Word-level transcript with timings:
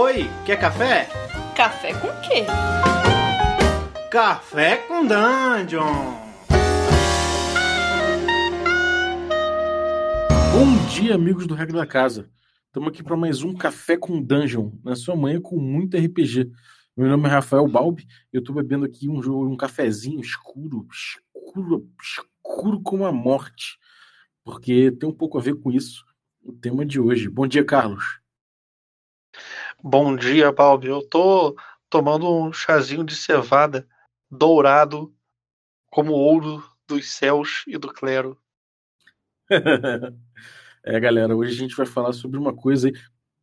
Oi, 0.00 0.30
quer 0.46 0.60
café? 0.60 1.08
Café 1.56 1.92
com 1.92 2.06
quê? 2.20 2.44
Café 4.08 4.76
com 4.86 5.04
Dungeon! 5.04 6.14
Bom 10.52 10.88
dia, 10.88 11.16
amigos 11.16 11.48
do 11.48 11.54
Regra 11.56 11.78
da 11.78 11.84
Casa. 11.84 12.30
Estamos 12.66 12.90
aqui 12.90 13.02
para 13.02 13.16
mais 13.16 13.42
um 13.42 13.52
Café 13.56 13.96
com 13.96 14.22
Dungeon, 14.22 14.70
na 14.84 14.94
sua 14.94 15.16
manhã 15.16 15.40
com 15.40 15.58
muito 15.58 15.96
RPG. 15.96 16.48
Meu 16.96 17.08
nome 17.08 17.26
é 17.28 17.32
Rafael 17.32 17.66
Balbi 17.66 18.06
e 18.32 18.36
eu 18.36 18.38
estou 18.38 18.54
bebendo 18.54 18.84
aqui 18.84 19.08
um, 19.08 19.18
um 19.18 19.56
cafezinho 19.56 20.20
escuro, 20.20 20.86
escuro, 20.92 21.90
escuro 22.00 22.80
como 22.82 23.04
a 23.04 23.10
morte, 23.10 23.76
porque 24.44 24.92
tem 24.92 25.08
um 25.08 25.12
pouco 25.12 25.38
a 25.38 25.40
ver 25.40 25.56
com 25.56 25.72
isso 25.72 26.04
o 26.40 26.52
tema 26.52 26.86
de 26.86 27.00
hoje. 27.00 27.28
Bom 27.28 27.48
dia, 27.48 27.64
Carlos. 27.64 28.20
Bom 29.90 30.14
dia, 30.14 30.52
Balbi. 30.52 30.88
Eu 30.88 31.00
tô 31.00 31.56
tomando 31.88 32.30
um 32.30 32.52
chazinho 32.52 33.02
de 33.02 33.16
cevada 33.16 33.88
dourado 34.30 35.16
como 35.86 36.12
ouro 36.12 36.62
dos 36.86 37.10
céus 37.10 37.64
e 37.66 37.78
do 37.78 37.88
clero. 37.88 38.38
é, 40.84 41.00
galera, 41.00 41.34
hoje 41.34 41.54
a 41.54 41.56
gente 41.56 41.74
vai 41.74 41.86
falar 41.86 42.12
sobre 42.12 42.38
uma 42.38 42.54
coisa 42.54 42.92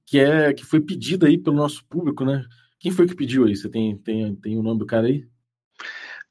que 0.05 0.19
é 0.19 0.53
que 0.53 0.63
foi 0.63 0.79
pedida 0.79 1.25
aí 1.25 1.35
pelo 1.35 1.55
nosso 1.55 1.83
público, 1.85 2.23
né? 2.23 2.45
Quem 2.77 2.91
foi 2.91 3.07
que 3.07 3.15
pediu 3.15 3.45
aí? 3.45 3.55
Você 3.55 3.67
tem, 3.67 3.97
tem, 3.97 4.35
tem 4.35 4.55
o 4.55 4.61
nome 4.61 4.77
do 4.77 4.85
cara 4.85 5.07
aí? 5.07 5.27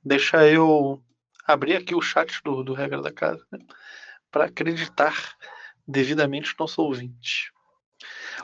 Deixa 0.01 0.47
eu 0.47 1.03
abrir 1.45 1.75
aqui 1.75 1.93
o 1.93 2.01
chat 2.01 2.41
do, 2.45 2.63
do 2.63 2.73
Regra 2.73 3.03
da 3.03 3.13
Casa 3.13 3.45
né? 3.51 3.59
para 4.31 4.45
acreditar 4.45 5.35
devidamente 5.89 6.51
no 6.51 6.63
nosso 6.63 6.81
ouvinte. 6.83 7.53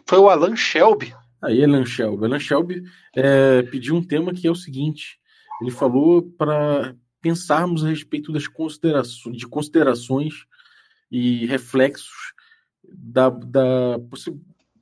Foi 0.04 0.18
o 0.18 0.28
Alan 0.28 0.56
Shelby 0.56 1.14
Aí, 1.42 1.64
Alan 1.64 1.84
Shelby. 1.84 2.24
Alan 2.24 2.38
Shelby 2.38 2.82
é, 3.14 3.62
pediu 3.62 3.94
um 3.94 4.02
tema 4.02 4.32
que 4.32 4.46
é 4.46 4.50
o 4.50 4.54
seguinte: 4.54 5.18
ele 5.60 5.70
falou 5.70 6.22
para 6.22 6.94
pensarmos 7.20 7.84
a 7.84 7.88
respeito 7.88 8.32
das 8.32 8.46
considerações, 8.46 9.36
de 9.36 9.46
considerações 9.46 10.46
e 11.10 11.46
reflexos 11.46 12.32
da, 12.82 13.28
da, 13.30 13.96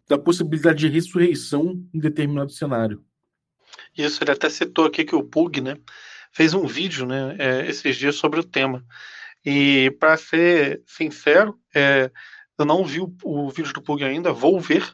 da 0.09 0.19
possibilidade 0.19 0.79
de 0.79 0.89
ressurreição 0.89 1.83
em 1.93 1.99
determinado 1.99 2.53
cenário. 2.53 3.05
Isso, 3.97 4.23
ele 4.23 4.31
até 4.31 4.49
citou 4.49 4.87
aqui 4.87 5.05
que 5.05 5.15
o 5.15 5.23
Pug, 5.23 5.61
né, 5.61 5.77
fez 6.33 6.55
um 6.55 6.67
vídeo, 6.67 7.07
né, 7.07 7.37
é, 7.39 7.69
esses 7.69 7.97
dias 7.97 8.17
sobre 8.17 8.41
o 8.41 8.45
tema. 8.45 8.85
E 9.45 9.91
para 9.99 10.17
ser 10.17 10.83
sincero, 10.87 11.59
é, 11.75 12.11
eu 12.59 12.65
não 12.65 12.85
vi 12.85 13.01
o, 13.01 13.15
o, 13.25 13.51
vídeo 13.51 13.73
do 13.73 13.83
Pug 13.83 14.05
ainda, 14.05 14.33
vou 14.33 14.61
ver, 14.61 14.85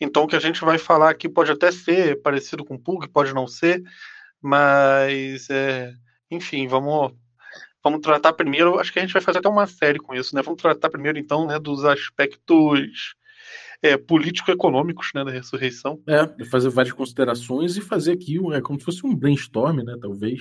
então, 0.00 0.24
o 0.24 0.26
que 0.26 0.36
a 0.36 0.40
gente 0.40 0.60
vai 0.62 0.78
falar 0.78 1.10
aqui 1.10 1.28
pode 1.28 1.50
até 1.50 1.70
ser 1.70 2.20
parecido 2.22 2.64
com 2.64 2.78
Pug, 2.78 3.08
pode 3.08 3.34
não 3.34 3.46
ser, 3.46 3.82
mas, 4.40 5.50
é, 5.50 5.92
enfim, 6.30 6.66
vamos, 6.66 7.12
vamos 7.84 8.00
tratar 8.00 8.32
primeiro. 8.32 8.78
Acho 8.78 8.92
que 8.92 8.98
a 8.98 9.02
gente 9.02 9.12
vai 9.12 9.20
fazer 9.20 9.38
até 9.38 9.48
uma 9.48 9.66
série 9.66 9.98
com 9.98 10.14
isso, 10.14 10.34
né? 10.34 10.42
Vamos 10.42 10.60
tratar 10.60 10.88
primeiro, 10.88 11.18
então, 11.18 11.46
né, 11.46 11.58
dos 11.58 11.84
aspectos 11.84 13.14
é, 13.82 13.96
político-econômicos 13.96 15.10
né, 15.14 15.24
da 15.24 15.30
ressurreição. 15.30 16.00
É, 16.06 16.44
fazer 16.46 16.68
várias 16.70 16.94
considerações 16.94 17.76
e 17.76 17.80
fazer 17.80 18.12
aqui 18.12 18.38
é 18.54 18.60
como 18.60 18.78
se 18.78 18.84
fosse 18.84 19.06
um 19.06 19.14
brainstorm, 19.14 19.82
né? 19.82 19.96
Talvez. 20.00 20.40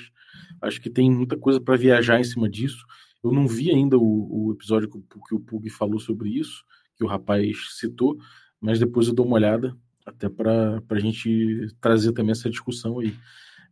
Acho 0.62 0.82
que 0.82 0.90
tem 0.90 1.10
muita 1.10 1.38
coisa 1.38 1.60
para 1.60 1.78
viajar 1.78 2.20
em 2.20 2.24
cima 2.24 2.50
disso. 2.50 2.86
Eu 3.24 3.32
não 3.32 3.48
vi 3.48 3.72
ainda 3.72 3.98
o, 3.98 4.48
o 4.48 4.54
episódio 4.54 4.90
que, 4.90 5.00
que 5.28 5.36
o 5.36 5.40
Pug 5.40 5.70
falou 5.70 6.00
sobre 6.00 6.30
isso, 6.30 6.64
que 6.96 7.04
o 7.04 7.08
rapaz 7.08 7.78
citou, 7.78 8.18
mas 8.60 8.80
depois 8.80 9.08
eu 9.08 9.14
dou 9.14 9.26
uma 9.26 9.36
olhada, 9.36 9.76
até 10.06 10.28
para 10.28 10.82
a 10.90 11.00
gente 11.00 11.68
trazer 11.80 12.12
também 12.14 12.32
essa 12.32 12.50
discussão 12.50 13.00
aí. 13.00 13.16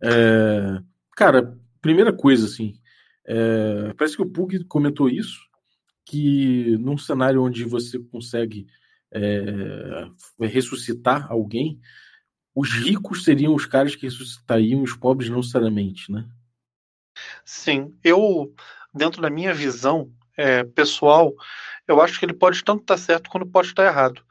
É, 0.02 0.82
cara, 1.16 1.58
primeira 1.82 2.14
coisa, 2.14 2.46
assim, 2.46 2.80
é, 3.26 3.94
parece 3.98 4.16
que 4.16 4.22
o 4.22 4.30
Pug 4.30 4.64
comentou 4.66 5.10
isso, 5.10 5.40
que 6.06 6.78
num 6.78 6.98
cenário 6.98 7.44
onde 7.44 7.64
você 7.66 8.00
consegue 8.00 8.68
é, 9.12 10.08
ressuscitar 10.40 11.30
alguém, 11.30 11.80
os 12.56 12.72
ricos 12.72 13.24
seriam 13.24 13.54
os 13.54 13.66
caras 13.66 13.96
que 13.96 14.06
ressuscitariam, 14.06 14.82
os 14.82 14.94
pobres 14.94 15.30
não 15.30 15.38
necessariamente, 15.38 16.12
né? 16.12 16.28
Sim, 17.44 17.96
eu, 18.04 18.54
dentro 18.94 19.22
da 19.22 19.30
minha 19.30 19.54
visão 19.54 20.12
é, 20.36 20.64
pessoal, 20.64 21.34
eu 21.88 22.02
acho 22.02 22.20
que 22.20 22.26
ele 22.26 22.34
pode 22.34 22.64
tanto 22.64 22.82
estar 22.82 22.98
certo 22.98 23.30
quanto 23.30 23.46
pode 23.48 23.70
estar 23.70 23.86
errado 23.86 24.27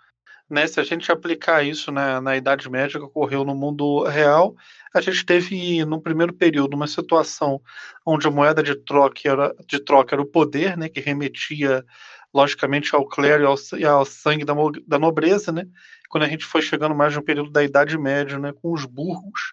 né, 0.49 0.67
se 0.67 0.79
a 0.79 0.85
gente 0.85 1.11
aplicar 1.11 1.65
isso 1.65 1.91
na, 1.91 2.21
na 2.21 2.37
Idade 2.37 2.71
Média 2.71 3.01
que 3.01 3.05
ocorreu 3.05 3.45
no 3.45 3.55
mundo 3.55 4.05
real, 4.05 4.55
a 4.95 5.01
gente 5.01 5.27
teve, 5.27 5.85
no 5.85 6.01
primeiro 6.01 6.33
período, 6.33 6.75
uma 6.75 6.87
situação 6.87 7.61
onde 8.05 8.27
a 8.27 8.31
moeda 8.31 8.63
de 8.63 8.77
troca 8.77 9.21
era, 9.25 9.55
de 9.67 9.81
troca 9.81 10.15
era 10.15 10.23
o 10.23 10.27
poder, 10.27 10.77
né, 10.77 10.89
que 10.89 11.01
remetia, 11.01 11.85
logicamente, 12.33 12.95
ao 12.95 13.07
clero 13.07 13.43
e 13.43 13.47
ao, 13.47 13.57
e 13.79 13.85
ao 13.85 14.05
sangue 14.05 14.45
da, 14.45 14.55
da 14.87 14.99
nobreza. 14.99 15.51
Né? 15.51 15.67
Quando 16.09 16.25
a 16.25 16.29
gente 16.29 16.45
foi 16.45 16.63
chegando 16.63 16.95
mais 16.95 17.15
no 17.15 17.23
período 17.23 17.51
da 17.51 17.65
Idade 17.65 17.99
Média, 17.99 18.39
né, 18.39 18.53
com 18.53 18.73
os 18.73 18.85
burros, 18.85 19.53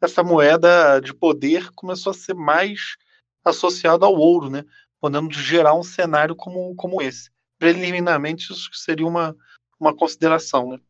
essa 0.00 0.22
moeda 0.22 1.00
de 1.00 1.14
poder 1.14 1.70
começou 1.72 2.10
a 2.10 2.14
ser 2.14 2.34
mais 2.34 2.96
associada 3.44 4.04
ao 4.04 4.14
ouro, 4.14 4.50
né, 4.50 4.64
podendo 5.00 5.32
gerar 5.32 5.74
um 5.74 5.82
cenário 5.82 6.36
como, 6.36 6.74
como 6.76 7.00
esse. 7.00 7.30
Preliminarmente, 7.58 8.52
isso 8.52 8.70
seria 8.74 9.06
uma, 9.06 9.34
uma 9.78 9.94
consideração, 9.94 10.70
né? 10.70 10.80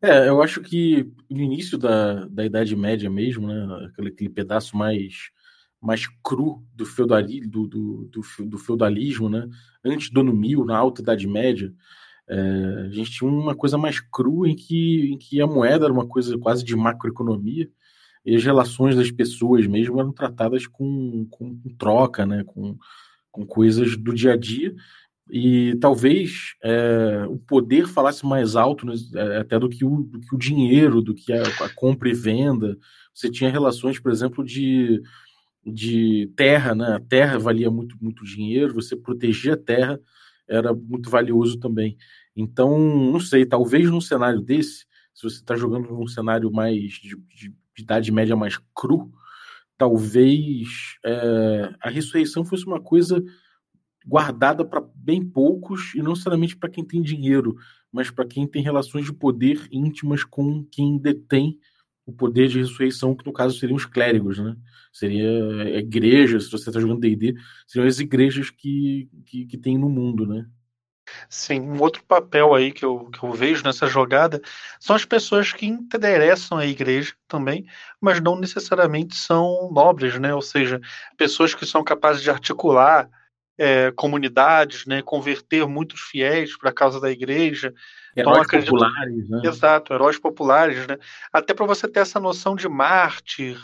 É, 0.00 0.28
eu 0.28 0.40
acho 0.40 0.60
que 0.60 1.10
no 1.28 1.40
início 1.40 1.76
da, 1.76 2.26
da 2.26 2.44
Idade 2.44 2.76
Média 2.76 3.10
mesmo, 3.10 3.48
né, 3.48 3.86
aquele, 3.86 4.08
aquele 4.08 4.30
pedaço 4.30 4.76
mais, 4.76 5.30
mais 5.80 6.06
cru 6.22 6.64
do, 6.72 6.86
feudali, 6.86 7.40
do, 7.40 7.66
do, 7.66 8.08
do, 8.10 8.46
do 8.46 8.58
feudalismo, 8.58 9.28
né, 9.28 9.48
antes 9.84 10.10
do 10.10 10.20
ano 10.20 10.32
mil, 10.32 10.64
na 10.64 10.78
Alta 10.78 11.02
Idade 11.02 11.26
Média, 11.26 11.74
é, 12.28 12.84
a 12.86 12.90
gente 12.90 13.10
tinha 13.10 13.28
uma 13.28 13.56
coisa 13.56 13.76
mais 13.76 13.98
crua 13.98 14.48
em 14.48 14.54
que, 14.54 15.12
em 15.12 15.18
que 15.18 15.40
a 15.40 15.46
moeda 15.46 15.86
era 15.86 15.92
uma 15.92 16.06
coisa 16.06 16.38
quase 16.38 16.64
de 16.64 16.76
macroeconomia 16.76 17.68
e 18.24 18.36
as 18.36 18.44
relações 18.44 18.94
das 18.94 19.10
pessoas 19.10 19.66
mesmo 19.66 19.98
eram 19.98 20.12
tratadas 20.12 20.66
com, 20.66 21.26
com, 21.28 21.58
com 21.58 21.76
troca, 21.76 22.24
né, 22.24 22.44
com, 22.44 22.78
com 23.32 23.44
coisas 23.44 23.96
do 23.96 24.14
dia 24.14 24.34
a 24.34 24.36
dia 24.36 24.76
e 25.30 25.76
talvez 25.80 26.54
é, 26.62 27.24
o 27.28 27.38
poder 27.38 27.86
falasse 27.86 28.24
mais 28.24 28.56
alto 28.56 28.86
né, 28.86 28.94
é, 29.14 29.38
até 29.38 29.58
do 29.58 29.68
que, 29.68 29.84
o, 29.84 30.02
do 30.02 30.20
que 30.20 30.34
o 30.34 30.38
dinheiro, 30.38 31.02
do 31.02 31.14
que 31.14 31.32
a, 31.32 31.42
a, 31.42 31.68
compra 31.74 32.08
e 32.08 32.14
venda. 32.14 32.76
Você 33.12 33.30
tinha 33.30 33.50
relações, 33.50 33.98
por 33.98 34.10
exemplo, 34.10 34.44
de, 34.44 35.02
de 35.64 36.30
terra, 36.34 36.74
né? 36.74 36.94
A 36.94 37.00
terra 37.00 37.38
valia 37.38 37.70
muito, 37.70 37.96
muito 38.00 38.24
dinheiro, 38.24 38.74
você 38.74 38.96
proteger 38.96 39.54
a 39.54 39.56
terra 39.56 40.00
era 40.48 40.72
muito 40.72 41.10
valioso 41.10 41.58
também. 41.58 41.96
Então, 42.34 42.78
não 42.78 43.20
sei, 43.20 43.44
talvez 43.44 43.90
num 43.90 44.00
cenário 44.00 44.40
desse, 44.40 44.86
se 45.12 45.22
você 45.22 45.36
está 45.36 45.54
jogando 45.56 45.90
num 45.90 46.06
cenário 46.06 46.50
mais 46.50 46.92
de, 46.92 47.16
de, 47.34 47.48
de, 47.48 47.82
idade 47.82 48.10
média 48.10 48.34
mais 48.34 48.58
cru, 48.74 49.12
talvez 49.76 50.68
é, 51.04 51.74
a 51.80 51.90
ressurreição 51.90 52.44
fosse 52.44 52.64
uma 52.64 52.80
coisa 52.80 53.22
guardada 54.08 54.64
para 54.64 54.82
bem 54.94 55.22
poucos 55.22 55.94
e 55.94 55.98
não 55.98 56.12
necessariamente 56.12 56.56
para 56.56 56.70
quem 56.70 56.82
tem 56.82 57.02
dinheiro, 57.02 57.56
mas 57.92 58.10
para 58.10 58.26
quem 58.26 58.46
tem 58.46 58.62
relações 58.62 59.04
de 59.04 59.12
poder 59.12 59.68
íntimas 59.70 60.24
com 60.24 60.64
quem 60.64 60.96
detém 60.96 61.58
o 62.06 62.12
poder 62.12 62.48
de 62.48 62.58
ressurreição, 62.58 63.14
que 63.14 63.26
no 63.26 63.34
caso 63.34 63.58
seriam 63.58 63.76
os 63.76 63.84
clérigos, 63.84 64.38
né? 64.38 64.56
Seria 64.90 65.28
a 65.28 65.78
igreja, 65.78 66.40
se 66.40 66.50
você 66.50 66.70
está 66.70 66.80
jogando 66.80 67.00
D&D, 67.00 67.34
seriam 67.66 67.86
as 67.86 67.98
igrejas 67.98 68.48
que, 68.48 69.10
que, 69.26 69.44
que 69.44 69.58
tem 69.58 69.76
no 69.76 69.90
mundo, 69.90 70.26
né? 70.26 70.46
Sim, 71.28 71.60
um 71.60 71.80
outro 71.80 72.02
papel 72.04 72.54
aí 72.54 72.72
que 72.72 72.84
eu, 72.84 73.10
que 73.10 73.22
eu 73.22 73.32
vejo 73.32 73.62
nessa 73.62 73.86
jogada 73.86 74.40
são 74.80 74.96
as 74.96 75.04
pessoas 75.04 75.52
que 75.52 75.66
interessam 75.66 76.56
a 76.58 76.66
igreja 76.66 77.14
também, 77.26 77.66
mas 78.00 78.20
não 78.20 78.38
necessariamente 78.38 79.14
são 79.14 79.70
nobres, 79.70 80.18
né? 80.18 80.34
Ou 80.34 80.42
seja, 80.42 80.80
pessoas 81.16 81.54
que 81.54 81.66
são 81.66 81.84
capazes 81.84 82.22
de 82.22 82.30
articular 82.30 83.08
é, 83.58 83.90
comunidades, 83.90 84.86
né, 84.86 85.02
converter 85.02 85.66
muitos 85.66 86.00
fiéis 86.00 86.56
para 86.56 86.70
a 86.70 86.72
causa 86.72 87.00
da 87.00 87.10
igreja. 87.10 87.74
Então, 88.16 88.32
heróis 88.32 88.46
então, 88.46 88.64
populares, 88.64 89.28
né? 89.28 89.40
Exato, 89.44 89.92
heróis 89.92 90.18
populares, 90.18 90.86
né? 90.86 90.96
Até 91.32 91.52
para 91.52 91.66
você 91.66 91.88
ter 91.88 92.00
essa 92.00 92.20
noção 92.20 92.54
de 92.54 92.68
mártir, 92.68 93.58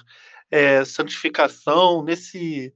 é, 0.50 0.84
santificação, 0.84 2.02
nesse, 2.02 2.74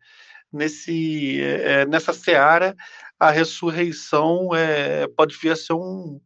nesse, 0.53 1.41
é, 1.43 1.85
nessa 1.87 2.13
seara, 2.13 2.77
a 3.19 3.31
ressurreição 3.31 4.55
é, 4.55 5.09
pode 5.09 5.37
vir 5.37 5.51
a 5.51 5.57
ser 5.57 5.73
um, 5.73 6.21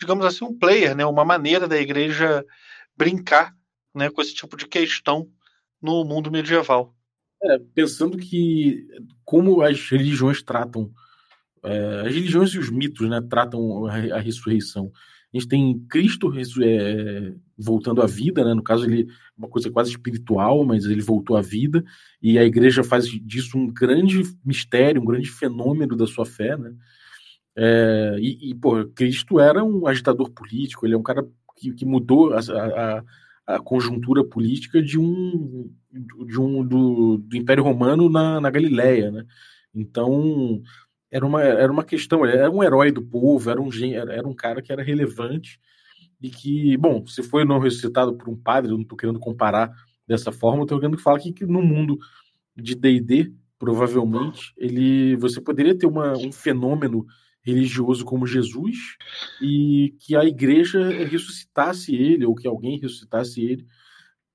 digamos 0.00 0.24
assim, 0.24 0.44
um 0.44 0.58
player, 0.58 0.96
né? 0.96 1.04
Uma 1.04 1.24
maneira 1.24 1.68
da 1.68 1.78
igreja 1.78 2.44
brincar, 2.96 3.54
né, 3.94 4.10
com 4.10 4.20
esse 4.20 4.34
tipo 4.34 4.56
de 4.56 4.66
questão 4.66 5.28
no 5.80 6.04
mundo 6.04 6.30
medieval. 6.30 6.94
É, 7.42 7.58
pensando 7.74 8.18
que 8.18 8.86
como 9.24 9.62
as 9.62 9.88
religiões 9.88 10.42
tratam, 10.42 10.92
é, 11.64 12.02
as 12.06 12.14
religiões 12.14 12.50
e 12.50 12.58
os 12.58 12.70
mitos 12.70 13.08
né, 13.08 13.20
tratam 13.28 13.86
a, 13.86 13.94
a, 13.94 14.20
ressurreição. 14.20 14.92
a 15.32 15.38
gente 15.38 15.48
tem 15.48 15.78
Cristo 15.88 16.30
é, 16.62 17.34
voltando 17.56 18.02
à 18.02 18.06
vida, 18.06 18.44
né? 18.44 18.52
no 18.52 18.62
caso 18.62 18.84
ele 18.84 19.08
uma 19.36 19.48
coisa 19.48 19.70
quase 19.70 19.90
espiritual, 19.90 20.64
mas 20.66 20.84
ele 20.84 21.00
voltou 21.00 21.34
à 21.34 21.40
vida, 21.40 21.82
e 22.20 22.38
a 22.38 22.44
igreja 22.44 22.84
faz 22.84 23.06
disso 23.06 23.56
um 23.56 23.66
grande 23.72 24.22
mistério, 24.44 25.00
um 25.00 25.06
grande 25.06 25.30
fenômeno 25.30 25.96
da 25.96 26.06
sua 26.06 26.26
fé, 26.26 26.58
né? 26.58 26.74
É, 27.56 28.16
e, 28.20 28.50
e 28.50 28.54
pô, 28.54 28.84
Cristo 28.94 29.40
era 29.40 29.64
um 29.64 29.86
agitador 29.86 30.30
político, 30.30 30.86
ele 30.86 30.94
é 30.94 30.98
um 30.98 31.02
cara 31.02 31.26
que, 31.56 31.72
que 31.72 31.84
mudou 31.84 32.32
a, 32.34 32.38
a, 32.38 33.04
a, 33.46 33.58
conjuntura 33.58 34.24
política 34.24 34.82
de 34.82 34.98
um, 34.98 35.70
de 36.26 36.40
um 36.40 36.64
do, 36.64 37.18
do 37.18 37.36
Império 37.36 37.64
Romano 37.64 38.08
na, 38.08 38.40
na 38.40 38.50
Galileia, 38.50 39.10
né? 39.10 39.24
Então 39.74 40.62
era 41.10 41.26
uma, 41.26 41.42
era 41.42 41.72
uma 41.72 41.84
questão, 41.84 42.24
era 42.24 42.50
um 42.50 42.62
herói 42.62 42.92
do 42.92 43.02
povo, 43.02 43.50
era 43.50 43.60
um, 43.60 43.68
era 43.92 44.26
um 44.26 44.34
cara 44.34 44.62
que 44.62 44.72
era 44.72 44.82
relevante 44.82 45.60
e 46.20 46.30
que, 46.30 46.76
bom, 46.76 47.06
se 47.06 47.22
foi 47.22 47.44
não 47.44 47.58
ressuscitado 47.58 48.14
por 48.14 48.28
um 48.28 48.36
padre, 48.36 48.70
eu 48.70 48.76
não 48.76 48.82
estou 48.82 48.96
querendo 48.96 49.18
comparar 49.18 49.72
dessa 50.06 50.30
forma, 50.30 50.62
estou 50.62 50.78
querendo 50.78 50.98
falar 50.98 51.18
que, 51.18 51.32
que 51.32 51.46
no 51.46 51.62
mundo 51.62 51.98
de 52.56 52.74
D&D, 52.74 53.32
provavelmente, 53.58 54.52
ele, 54.56 55.16
você 55.16 55.40
poderia 55.40 55.76
ter 55.76 55.86
uma, 55.86 56.16
um 56.16 56.32
fenômeno 56.32 57.06
religioso 57.42 58.04
como 58.04 58.26
Jesus 58.26 58.96
e 59.40 59.94
que 60.00 60.14
a 60.16 60.24
igreja 60.24 60.88
ressuscitasse 61.04 61.94
ele 61.94 62.26
ou 62.26 62.34
que 62.34 62.46
alguém 62.46 62.78
ressuscitasse 62.78 63.42
ele 63.42 63.66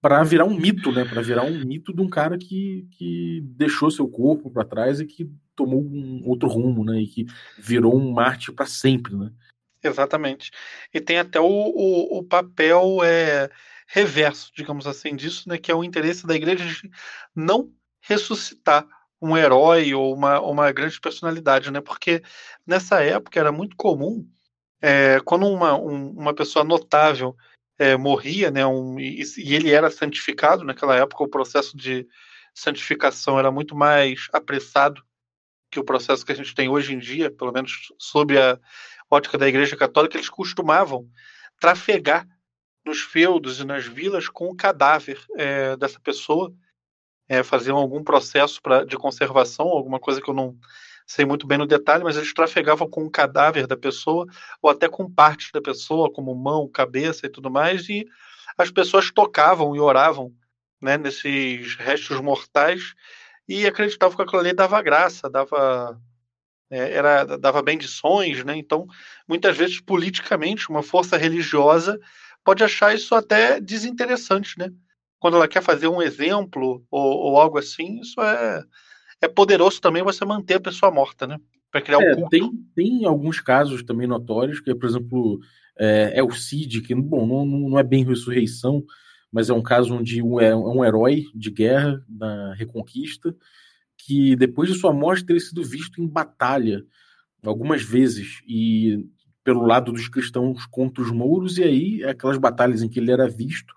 para 0.01 0.23
virar 0.23 0.45
um 0.45 0.55
mito, 0.55 0.91
né? 0.91 1.03
Para 1.03 1.21
virar 1.21 1.43
um 1.43 1.65
mito 1.65 1.93
de 1.93 2.01
um 2.01 2.07
cara 2.09 2.37
que, 2.37 2.87
que 2.91 3.41
deixou 3.43 3.89
seu 3.89 4.07
corpo 4.07 4.51
para 4.51 4.63
trás 4.63 4.99
e 4.99 5.05
que 5.05 5.27
tomou 5.55 5.81
um 5.81 6.21
outro 6.25 6.47
rumo, 6.47 6.83
né? 6.85 6.99
E 6.99 7.07
que 7.07 7.25
virou 7.57 7.97
um 7.97 8.11
mártir 8.11 8.53
para 8.53 8.67
sempre, 8.67 9.15
né? 9.15 9.31
Exatamente. 9.83 10.51
E 10.93 10.99
tem 10.99 11.17
até 11.17 11.39
o, 11.39 11.45
o, 11.45 12.19
o, 12.19 12.23
papel 12.23 13.03
é, 13.03 13.49
reverso, 13.87 14.51
digamos 14.55 14.85
assim, 14.85 15.15
disso, 15.15 15.49
né? 15.49 15.57
Que 15.57 15.71
é 15.71 15.75
o 15.75 15.83
interesse 15.83 16.27
da 16.27 16.35
igreja 16.35 16.63
de 16.65 16.89
não 17.35 17.71
ressuscitar 17.99 18.87
um 19.25 19.37
herói 19.37 19.93
ou 19.93 20.13
uma, 20.13 20.39
uma 20.39 20.71
grande 20.71 20.99
personalidade, 20.99 21.71
né? 21.71 21.81
Porque 21.81 22.21
nessa 22.65 23.01
época 23.01 23.39
era 23.39 23.51
muito 23.51 23.75
comum 23.75 24.27
é, 24.81 25.19
quando 25.25 25.47
uma, 25.47 25.75
um, 25.75 26.11
uma 26.11 26.33
pessoa 26.33 26.63
notável 26.63 27.35
é, 27.77 27.97
morria, 27.97 28.51
né? 28.51 28.65
Um, 28.65 28.99
e, 28.99 29.21
e, 29.37 29.55
ele 29.55 29.71
era 29.71 29.89
santificado 29.89 30.63
naquela 30.63 30.95
época, 30.95 31.23
o 31.23 31.29
processo 31.29 31.75
de 31.75 32.07
santificação 32.53 33.39
era 33.39 33.51
muito 33.51 33.75
mais 33.75 34.27
apressado 34.31 35.03
que 35.71 35.79
o 35.79 35.83
processo 35.83 36.25
que 36.25 36.31
a 36.31 36.35
gente 36.35 36.53
tem 36.53 36.69
hoje 36.69 36.93
em 36.93 36.99
dia, 36.99 37.31
pelo 37.31 37.51
menos 37.51 37.91
sob 37.97 38.37
a 38.37 38.59
ótica 39.09 39.37
da 39.37 39.47
Igreja 39.47 39.75
Católica, 39.75 40.15
eles 40.15 40.29
costumavam 40.29 41.09
trafegar 41.59 42.27
nos 42.85 43.01
feudos 43.01 43.59
e 43.59 43.65
nas 43.65 43.85
vilas 43.85 44.29
com 44.29 44.45
o 44.45 44.55
cadáver 44.55 45.19
é, 45.35 45.75
dessa 45.75 45.99
pessoa 45.99 46.53
é, 47.27 47.43
faziam 47.43 47.77
algum 47.77 48.03
processo 48.03 48.61
pra, 48.61 48.83
de 48.83 48.97
conservação, 48.97 49.67
alguma 49.67 49.99
coisa 49.99 50.21
que 50.21 50.29
eu 50.29 50.33
não 50.33 50.57
sei 51.07 51.25
muito 51.25 51.45
bem 51.45 51.57
no 51.57 51.67
detalhe, 51.67 52.03
mas 52.03 52.17
eles 52.17 52.33
trafegavam 52.33 52.89
com 52.89 53.05
o 53.05 53.11
cadáver 53.11 53.67
da 53.67 53.77
pessoa 53.77 54.25
ou 54.61 54.69
até 54.69 54.87
com 54.89 55.11
partes 55.11 55.51
da 55.51 55.61
pessoa, 55.61 56.11
como 56.11 56.33
mão, 56.33 56.67
cabeça 56.67 57.25
e 57.25 57.29
tudo 57.29 57.49
mais, 57.49 57.87
e 57.89 58.05
as 58.57 58.71
pessoas 58.71 59.11
tocavam 59.11 59.75
e 59.75 59.79
oravam 59.79 60.33
né, 60.81 60.97
nesses 60.97 61.75
restos 61.75 62.19
mortais 62.21 62.93
e 63.47 63.65
acreditavam 63.67 64.15
que 64.15 64.23
aquilo 64.23 64.39
ali 64.39 64.53
dava 64.53 64.81
graça, 64.81 65.29
dava 65.29 65.99
é, 66.69 66.93
era 66.93 67.25
dava 67.37 67.61
bendições, 67.61 68.43
né? 68.43 68.55
Então, 68.57 68.87
muitas 69.27 69.55
vezes 69.55 69.79
politicamente, 69.79 70.69
uma 70.69 70.81
força 70.81 71.17
religiosa 71.17 71.99
pode 72.43 72.63
achar 72.63 72.93
isso 72.93 73.13
até 73.13 73.59
desinteressante, 73.59 74.57
né? 74.57 74.71
Quando 75.25 75.37
ela 75.37 75.47
quer 75.47 75.63
fazer 75.63 75.87
um 75.87 76.03
exemplo 76.03 76.85
ou, 76.91 77.01
ou 77.01 77.37
algo 77.39 77.57
assim, 77.57 77.99
isso 77.99 78.21
é, 78.21 78.63
é 79.19 79.27
poderoso 79.27 79.81
também 79.81 80.03
você 80.03 80.23
manter 80.23 80.53
a 80.53 80.59
pessoa 80.59 80.91
morta, 80.91 81.25
né? 81.25 81.39
Para 81.71 81.81
criar 81.81 81.99
é, 81.99 82.11
um 82.11 82.15
culto. 82.15 82.29
Tem, 82.29 82.51
tem 82.75 83.05
alguns 83.07 83.39
casos 83.39 83.81
também 83.81 84.05
notórios, 84.05 84.59
que, 84.59 84.75
por 84.75 84.87
exemplo, 84.87 85.39
é, 85.79 86.11
é 86.19 86.23
o 86.23 86.29
Cid, 86.29 86.83
que 86.83 86.93
bom, 86.93 87.25
não, 87.25 87.43
não 87.43 87.79
é 87.79 87.81
bem 87.81 88.05
ressurreição, 88.05 88.83
mas 89.31 89.49
é 89.49 89.53
um 89.55 89.63
caso 89.63 89.95
onde 89.95 90.21
um, 90.21 90.39
é 90.39 90.55
um 90.55 90.85
herói 90.85 91.23
de 91.33 91.49
guerra 91.49 91.99
na 92.07 92.53
Reconquista, 92.53 93.35
que 93.97 94.35
depois 94.35 94.71
de 94.71 94.77
sua 94.77 94.93
morte 94.93 95.25
teria 95.25 95.41
sido 95.41 95.63
visto 95.63 95.99
em 95.99 96.07
batalha 96.07 96.85
algumas 97.43 97.81
vezes, 97.81 98.43
e 98.47 99.03
pelo 99.43 99.65
lado 99.65 99.91
dos 99.91 100.07
cristãos 100.07 100.67
contra 100.67 101.01
os 101.01 101.09
mouros, 101.09 101.57
e 101.57 101.63
aí 101.63 102.03
aquelas 102.03 102.37
batalhas 102.37 102.83
em 102.83 102.87
que 102.87 102.99
ele 102.99 103.11
era 103.11 103.27
visto 103.27 103.73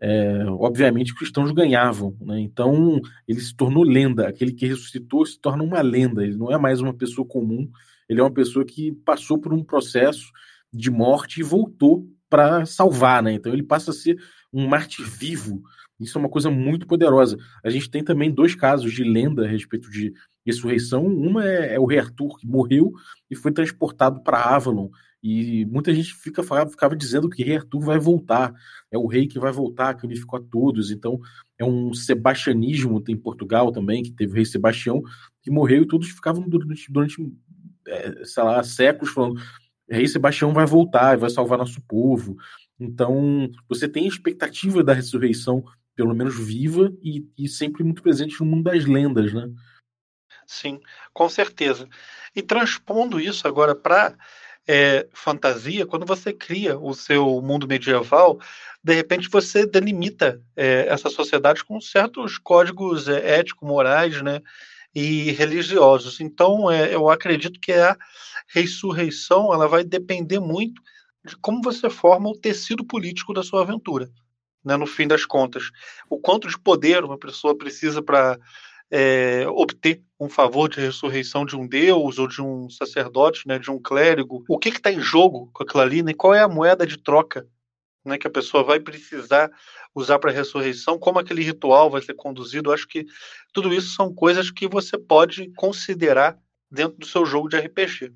é, 0.00 0.44
obviamente, 0.48 1.14
cristãos 1.14 1.52
ganhavam. 1.52 2.16
Né? 2.20 2.40
Então, 2.40 3.00
ele 3.28 3.40
se 3.40 3.54
tornou 3.54 3.84
lenda. 3.84 4.28
Aquele 4.28 4.52
que 4.52 4.66
ressuscitou 4.66 5.26
se 5.26 5.38
torna 5.38 5.62
uma 5.62 5.80
lenda. 5.82 6.24
Ele 6.24 6.36
não 6.36 6.50
é 6.50 6.58
mais 6.58 6.80
uma 6.80 6.94
pessoa 6.94 7.26
comum. 7.26 7.70
Ele 8.08 8.20
é 8.20 8.22
uma 8.22 8.32
pessoa 8.32 8.64
que 8.64 8.92
passou 8.92 9.38
por 9.38 9.52
um 9.52 9.62
processo 9.62 10.30
de 10.72 10.90
morte 10.90 11.40
e 11.40 11.44
voltou 11.44 12.08
para 12.30 12.64
salvar. 12.64 13.22
Né? 13.22 13.34
Então, 13.34 13.52
ele 13.52 13.62
passa 13.62 13.90
a 13.90 13.94
ser 13.94 14.18
um 14.52 14.66
mártir 14.66 15.04
vivo. 15.06 15.62
Isso 16.00 16.16
é 16.16 16.20
uma 16.20 16.30
coisa 16.30 16.50
muito 16.50 16.86
poderosa. 16.86 17.36
A 17.62 17.68
gente 17.68 17.90
tem 17.90 18.02
também 18.02 18.30
dois 18.30 18.54
casos 18.54 18.92
de 18.92 19.04
lenda 19.04 19.44
a 19.44 19.48
respeito 19.48 19.90
de 19.90 20.14
ressurreição. 20.46 21.04
Uma 21.04 21.46
é, 21.46 21.74
é 21.74 21.78
o 21.78 21.84
rei 21.84 21.98
Arthur, 21.98 22.38
que 22.38 22.46
morreu 22.46 22.90
e 23.30 23.36
foi 23.36 23.52
transportado 23.52 24.22
para 24.22 24.42
Avalon. 24.42 24.88
E 25.22 25.66
muita 25.66 25.92
gente 25.92 26.14
fica, 26.14 26.42
ficava 26.42 26.96
dizendo 26.96 27.28
que 27.28 27.44
rei 27.44 27.56
Arthur 27.56 27.80
vai 27.80 27.98
voltar, 27.98 28.54
é 28.90 28.96
o 28.96 29.06
rei 29.06 29.26
que 29.26 29.38
vai 29.38 29.52
voltar, 29.52 29.94
que 29.94 30.06
unificou 30.06 30.38
a 30.38 30.42
todos. 30.42 30.90
Então, 30.90 31.18
é 31.58 31.64
um 31.64 31.92
sebastianismo 31.92 33.02
em 33.06 33.16
Portugal 33.16 33.70
também, 33.70 34.02
que 34.02 34.12
teve 34.12 34.32
o 34.32 34.34
rei 34.36 34.46
Sebastião, 34.46 35.02
que 35.42 35.50
morreu 35.50 35.82
e 35.82 35.86
todos 35.86 36.08
ficavam 36.08 36.48
durante, 36.48 36.90
durante 36.90 37.16
é, 37.86 38.24
sei 38.24 38.42
lá, 38.42 38.62
séculos 38.62 39.12
falando: 39.12 39.40
rei 39.88 40.08
Sebastião 40.08 40.54
vai 40.54 40.64
voltar, 40.64 41.18
vai 41.18 41.28
salvar 41.28 41.58
nosso 41.58 41.82
povo. 41.82 42.36
Então, 42.78 43.50
você 43.68 43.86
tem 43.86 44.04
a 44.04 44.08
expectativa 44.08 44.82
da 44.82 44.94
ressurreição, 44.94 45.62
pelo 45.94 46.14
menos 46.14 46.38
viva, 46.38 46.90
e, 47.02 47.28
e 47.36 47.46
sempre 47.46 47.84
muito 47.84 48.02
presente 48.02 48.40
no 48.40 48.46
mundo 48.46 48.64
das 48.64 48.86
lendas, 48.86 49.34
né? 49.34 49.50
Sim, 50.46 50.80
com 51.12 51.28
certeza. 51.28 51.88
E 52.34 52.42
transpondo 52.42 53.20
isso 53.20 53.46
agora 53.46 53.74
para 53.74 54.16
é, 54.72 55.08
fantasia, 55.12 55.84
quando 55.84 56.06
você 56.06 56.32
cria 56.32 56.78
o 56.78 56.94
seu 56.94 57.42
mundo 57.42 57.66
medieval, 57.66 58.38
de 58.84 58.94
repente 58.94 59.28
você 59.28 59.66
delimita 59.66 60.40
é, 60.54 60.86
essa 60.88 61.10
sociedade 61.10 61.64
com 61.64 61.80
certos 61.80 62.38
códigos 62.38 63.08
é, 63.08 63.40
ético-morais 63.40 64.22
né, 64.22 64.40
e 64.94 65.32
religiosos. 65.32 66.20
Então, 66.20 66.70
é, 66.70 66.94
eu 66.94 67.10
acredito 67.10 67.58
que 67.58 67.72
a 67.72 67.96
ressurreição 68.46 69.52
ela 69.52 69.66
vai 69.66 69.82
depender 69.82 70.38
muito 70.38 70.80
de 71.24 71.36
como 71.36 71.60
você 71.62 71.90
forma 71.90 72.30
o 72.30 72.38
tecido 72.38 72.84
político 72.84 73.34
da 73.34 73.42
sua 73.42 73.62
aventura. 73.62 74.08
Né, 74.64 74.76
no 74.76 74.86
fim 74.86 75.08
das 75.08 75.24
contas, 75.24 75.64
o 76.08 76.16
quanto 76.16 76.46
de 76.46 76.56
poder 76.56 77.02
uma 77.02 77.18
pessoa 77.18 77.58
precisa 77.58 78.00
para 78.00 78.38
é, 78.90 79.46
obter 79.48 80.02
um 80.18 80.28
favor 80.28 80.68
de 80.68 80.80
ressurreição 80.80 81.46
de 81.46 81.56
um 81.56 81.66
deus 81.66 82.18
ou 82.18 82.26
de 82.26 82.42
um 82.42 82.68
sacerdote, 82.68 83.46
né, 83.46 83.58
de 83.58 83.70
um 83.70 83.80
clérigo. 83.80 84.44
O 84.48 84.58
que 84.58 84.68
está 84.68 84.92
em 84.92 85.00
jogo 85.00 85.48
com 85.52 85.62
aquilo 85.62 85.82
ali? 85.82 86.02
Né? 86.02 86.12
Qual 86.12 86.34
é 86.34 86.40
a 86.40 86.48
moeda 86.48 86.86
de 86.86 86.98
troca 86.98 87.46
né, 88.04 88.18
que 88.18 88.26
a 88.26 88.30
pessoa 88.30 88.64
vai 88.64 88.80
precisar 88.80 89.50
usar 89.94 90.18
para 90.18 90.30
a 90.30 90.34
ressurreição? 90.34 90.98
Como 90.98 91.18
aquele 91.18 91.42
ritual 91.42 91.88
vai 91.88 92.02
ser 92.02 92.14
conduzido? 92.14 92.70
Eu 92.70 92.74
acho 92.74 92.88
que 92.88 93.06
tudo 93.52 93.72
isso 93.72 93.94
são 93.94 94.12
coisas 94.12 94.50
que 94.50 94.66
você 94.66 94.98
pode 94.98 95.50
considerar 95.54 96.36
dentro 96.70 96.98
do 96.98 97.06
seu 97.06 97.24
jogo 97.24 97.48
de 97.48 97.56
RPG. 97.56 98.12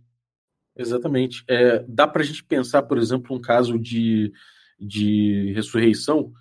Exatamente. 0.77 1.45
É, 1.49 1.85
dá 1.89 2.07
para 2.07 2.23
a 2.23 2.25
gente 2.25 2.43
pensar, 2.43 2.83
por 2.83 2.99
exemplo, 2.99 3.35
um 3.35 3.41
caso 3.41 3.79
de, 3.79 4.33
de 4.79 5.53
ressurreição 5.55 6.33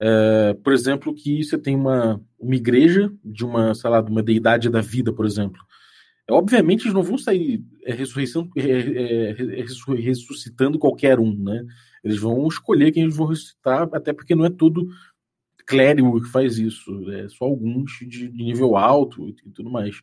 é, 0.00 0.54
por 0.54 0.72
exemplo, 0.72 1.14
que 1.14 1.44
você 1.44 1.58
tem 1.58 1.76
uma, 1.76 2.20
uma 2.38 2.54
igreja 2.54 3.12
de 3.22 3.44
uma, 3.44 3.74
sei 3.74 3.90
lá, 3.90 4.00
de 4.00 4.10
uma 4.10 4.22
deidade 4.22 4.70
da 4.70 4.80
vida, 4.80 5.12
por 5.12 5.26
exemplo. 5.26 5.60
É, 6.26 6.32
obviamente, 6.32 6.82
eles 6.82 6.94
não 6.94 7.02
vão 7.02 7.18
sair 7.18 7.62
é, 7.84 7.92
ressuscitando 9.98 10.78
qualquer 10.78 11.20
um, 11.20 11.34
né? 11.34 11.64
Eles 12.02 12.18
vão 12.18 12.48
escolher 12.48 12.92
quem 12.92 13.02
eles 13.02 13.16
vão 13.16 13.26
ressuscitar, 13.26 13.88
até 13.92 14.12
porque 14.12 14.34
não 14.34 14.46
é 14.46 14.50
todo 14.50 14.88
clérigo 15.66 16.20
que 16.20 16.28
faz 16.28 16.58
isso, 16.58 16.90
é 17.12 17.28
só 17.28 17.44
alguns 17.44 17.92
de, 18.00 18.28
de 18.28 18.42
nível 18.44 18.76
alto 18.76 19.28
e, 19.28 19.36
e, 19.46 19.50
tudo 19.50 19.70
mais. 19.70 20.00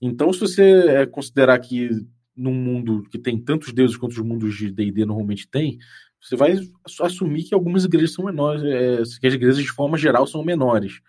Então, 0.00 0.32
se 0.32 0.40
você 0.40 1.06
considerar 1.08 1.58
que 1.58 1.90
num 2.34 2.54
mundo 2.54 3.02
que 3.10 3.18
tem 3.18 3.38
tantos 3.38 3.72
deuses 3.72 3.96
quanto 3.96 4.12
os 4.12 4.18
mundos 4.18 4.56
de 4.56 4.70
D&D 4.70 5.04
normalmente 5.04 5.48
tem, 5.48 5.78
você 6.20 6.36
vai 6.36 6.58
assumir 7.00 7.44
que 7.44 7.54
algumas 7.54 7.84
igrejas 7.84 8.12
são 8.12 8.24
menores, 8.24 8.62
é, 8.64 9.02
que 9.20 9.26
as 9.26 9.34
igrejas 9.34 9.62
de 9.62 9.70
forma 9.70 9.96
geral 9.96 10.26
são 10.26 10.44
menores 10.44 11.00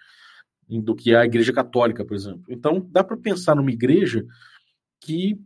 do 0.68 0.96
que 0.96 1.16
a 1.16 1.26
igreja 1.26 1.52
católica, 1.52 2.06
por 2.06 2.16
exemplo. 2.16 2.44
Então, 2.48 2.88
dá 2.92 3.04
para 3.04 3.18
pensar 3.18 3.56
numa 3.56 3.72
igreja 3.72 4.26
que 5.02 5.40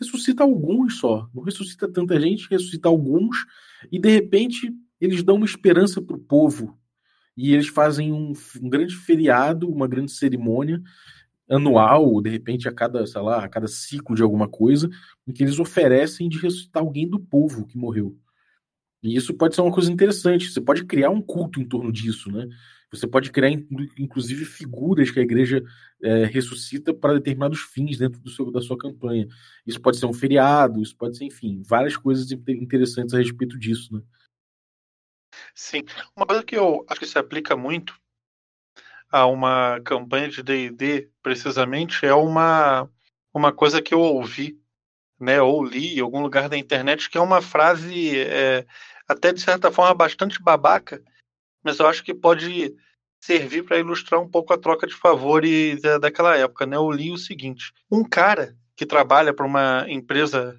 ressuscita 0.00 0.44
alguns 0.44 0.98
só. 0.98 1.28
Não 1.34 1.42
ressuscita 1.42 1.90
tanta 1.90 2.20
gente, 2.20 2.48
ressuscita 2.48 2.88
alguns, 2.88 3.44
e 3.90 3.98
de 3.98 4.08
repente 4.08 4.72
eles 5.00 5.22
dão 5.22 5.36
uma 5.36 5.46
esperança 5.46 6.00
para 6.00 6.16
o 6.16 6.20
povo. 6.20 6.78
E 7.36 7.52
eles 7.52 7.68
fazem 7.68 8.12
um, 8.12 8.32
um, 8.62 8.68
grande 8.68 8.94
feriado, 8.94 9.68
uma 9.68 9.88
grande 9.88 10.12
cerimônia 10.12 10.80
anual, 11.48 12.20
de 12.20 12.30
repente 12.30 12.68
a 12.68 12.72
cada, 12.72 13.06
sei 13.06 13.20
lá, 13.20 13.44
a 13.44 13.48
cada 13.48 13.66
ciclo 13.66 14.14
de 14.14 14.22
alguma 14.22 14.48
coisa, 14.48 14.88
em 15.26 15.32
que 15.32 15.42
eles 15.42 15.58
oferecem 15.58 16.28
de 16.28 16.38
ressuscitar 16.38 16.82
alguém 16.82 17.08
do 17.08 17.18
povo 17.18 17.66
que 17.66 17.78
morreu. 17.78 18.16
E 19.02 19.16
isso 19.16 19.34
pode 19.34 19.54
ser 19.54 19.60
uma 19.60 19.72
coisa 19.72 19.92
interessante. 19.92 20.50
Você 20.50 20.60
pode 20.60 20.84
criar 20.84 21.10
um 21.10 21.22
culto 21.22 21.60
em 21.60 21.64
torno 21.64 21.92
disso, 21.92 22.30
né? 22.30 22.48
Você 22.90 23.06
pode 23.06 23.30
criar, 23.30 23.50
inclusive, 23.98 24.44
figuras 24.46 25.10
que 25.10 25.20
a 25.20 25.22
igreja 25.22 25.62
é, 26.02 26.24
ressuscita 26.24 26.94
para 26.94 27.14
determinados 27.14 27.60
fins 27.60 27.98
dentro 27.98 28.18
do 28.20 28.30
seu, 28.30 28.50
da 28.50 28.62
sua 28.62 28.78
campanha. 28.78 29.28
Isso 29.66 29.80
pode 29.80 29.98
ser 29.98 30.06
um 30.06 30.12
feriado, 30.12 30.80
isso 30.80 30.96
pode 30.96 31.18
ser, 31.18 31.26
enfim, 31.26 31.62
várias 31.66 31.96
coisas 31.96 32.30
interessantes 32.32 33.14
a 33.14 33.18
respeito 33.18 33.58
disso, 33.58 33.92
né? 33.94 34.02
Sim. 35.54 35.82
Uma 36.16 36.26
coisa 36.26 36.42
que 36.42 36.56
eu 36.56 36.84
acho 36.88 37.00
que 37.00 37.06
se 37.06 37.18
aplica 37.18 37.56
muito 37.56 37.94
a 39.10 39.26
uma 39.26 39.80
campanha 39.80 40.28
de 40.28 40.42
D&D, 40.42 41.10
precisamente, 41.22 42.06
é 42.06 42.14
uma, 42.14 42.88
uma 43.32 43.52
coisa 43.52 43.82
que 43.82 43.92
eu 43.92 44.00
ouvi, 44.00 44.58
né, 45.20 45.40
ou 45.42 45.64
li 45.64 45.98
em 45.98 46.00
algum 46.00 46.20
lugar 46.20 46.48
da 46.48 46.56
internet, 46.56 47.10
que 47.10 47.18
é 47.18 47.20
uma 47.20 47.42
frase 47.42 48.18
é, 48.18 48.64
até 49.08 49.32
de 49.32 49.40
certa 49.40 49.70
forma 49.70 49.94
bastante 49.94 50.42
babaca, 50.42 51.02
mas 51.62 51.78
eu 51.78 51.86
acho 51.86 52.04
que 52.04 52.14
pode 52.14 52.74
servir 53.20 53.64
para 53.64 53.78
ilustrar 53.78 54.20
um 54.20 54.28
pouco 54.28 54.52
a 54.52 54.58
troca 54.58 54.86
de 54.86 54.94
favores 54.94 55.80
daquela 56.00 56.36
época. 56.36 56.66
Né? 56.66 56.76
Eu 56.76 56.90
li 56.90 57.10
o 57.10 57.18
seguinte: 57.18 57.72
um 57.90 58.04
cara 58.04 58.56
que 58.76 58.86
trabalha 58.86 59.34
para 59.34 59.46
uma 59.46 59.84
empresa 59.88 60.56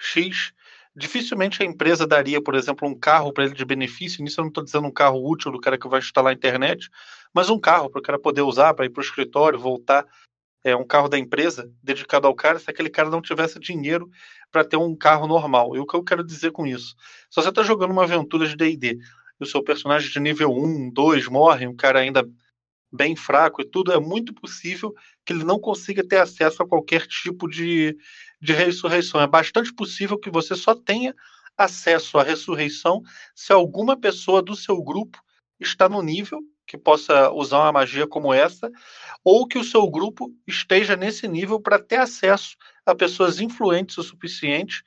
X, 0.00 0.52
dificilmente 0.94 1.62
a 1.62 1.66
empresa 1.66 2.06
daria, 2.06 2.42
por 2.42 2.54
exemplo, 2.54 2.88
um 2.88 2.98
carro 2.98 3.32
para 3.32 3.44
ele 3.44 3.54
de 3.54 3.64
benefício. 3.64 4.22
Nisso 4.24 4.40
eu 4.40 4.44
não 4.44 4.48
estou 4.48 4.64
dizendo 4.64 4.88
um 4.88 4.92
carro 4.92 5.24
útil 5.24 5.52
do 5.52 5.60
cara 5.60 5.78
que 5.78 5.88
vai 5.88 6.00
instalar 6.00 6.32
a 6.32 6.36
internet, 6.36 6.90
mas 7.32 7.48
um 7.48 7.60
carro 7.60 7.88
para 7.88 8.00
o 8.00 8.02
cara 8.02 8.18
poder 8.18 8.42
usar 8.42 8.74
para 8.74 8.86
ir 8.86 8.90
para 8.90 9.00
o 9.00 9.04
escritório, 9.04 9.58
voltar. 9.58 10.04
É 10.62 10.76
um 10.76 10.86
carro 10.86 11.08
da 11.08 11.18
empresa 11.18 11.72
dedicado 11.82 12.26
ao 12.26 12.34
cara, 12.34 12.58
se 12.58 12.70
aquele 12.70 12.90
cara 12.90 13.08
não 13.08 13.22
tivesse 13.22 13.58
dinheiro 13.58 14.10
para 14.50 14.64
ter 14.64 14.76
um 14.76 14.94
carro 14.94 15.26
normal. 15.26 15.74
E 15.74 15.78
o 15.78 15.86
que 15.86 15.96
eu 15.96 16.04
quero 16.04 16.22
dizer 16.22 16.52
com 16.52 16.66
isso? 16.66 16.94
Se 17.30 17.36
você 17.40 17.48
está 17.48 17.62
jogando 17.62 17.92
uma 17.92 18.04
aventura 18.04 18.46
de 18.46 18.56
D&D 18.56 18.98
o 19.40 19.46
seu 19.46 19.62
personagem 19.62 20.10
de 20.10 20.20
nível 20.20 20.52
1, 20.52 20.90
2 20.90 21.26
morre, 21.28 21.66
um 21.66 21.74
cara 21.74 22.00
ainda 22.00 22.28
bem 22.92 23.16
fraco 23.16 23.62
e 23.62 23.64
tudo, 23.64 23.92
é 23.92 23.98
muito 23.98 24.34
possível 24.34 24.92
que 25.24 25.32
ele 25.32 25.44
não 25.44 25.58
consiga 25.58 26.06
ter 26.06 26.18
acesso 26.18 26.62
a 26.62 26.68
qualquer 26.68 27.06
tipo 27.06 27.48
de, 27.48 27.96
de 28.40 28.52
ressurreição. 28.52 29.20
É 29.20 29.26
bastante 29.26 29.72
possível 29.72 30.18
que 30.18 30.30
você 30.30 30.54
só 30.54 30.74
tenha 30.74 31.14
acesso 31.56 32.18
à 32.18 32.22
ressurreição 32.22 33.00
se 33.34 33.52
alguma 33.52 33.98
pessoa 33.98 34.42
do 34.42 34.54
seu 34.54 34.82
grupo 34.82 35.18
está 35.58 35.88
no 35.88 36.02
nível 36.02 36.40
que 36.70 36.78
possa 36.78 37.32
usar 37.32 37.58
uma 37.58 37.72
magia 37.72 38.06
como 38.06 38.32
essa, 38.32 38.70
ou 39.24 39.44
que 39.44 39.58
o 39.58 39.64
seu 39.64 39.90
grupo 39.90 40.32
esteja 40.46 40.94
nesse 40.94 41.26
nível 41.26 41.60
para 41.60 41.80
ter 41.80 41.96
acesso 41.96 42.56
a 42.86 42.94
pessoas 42.94 43.40
influentes 43.40 43.98
o 43.98 44.04
suficiente 44.04 44.84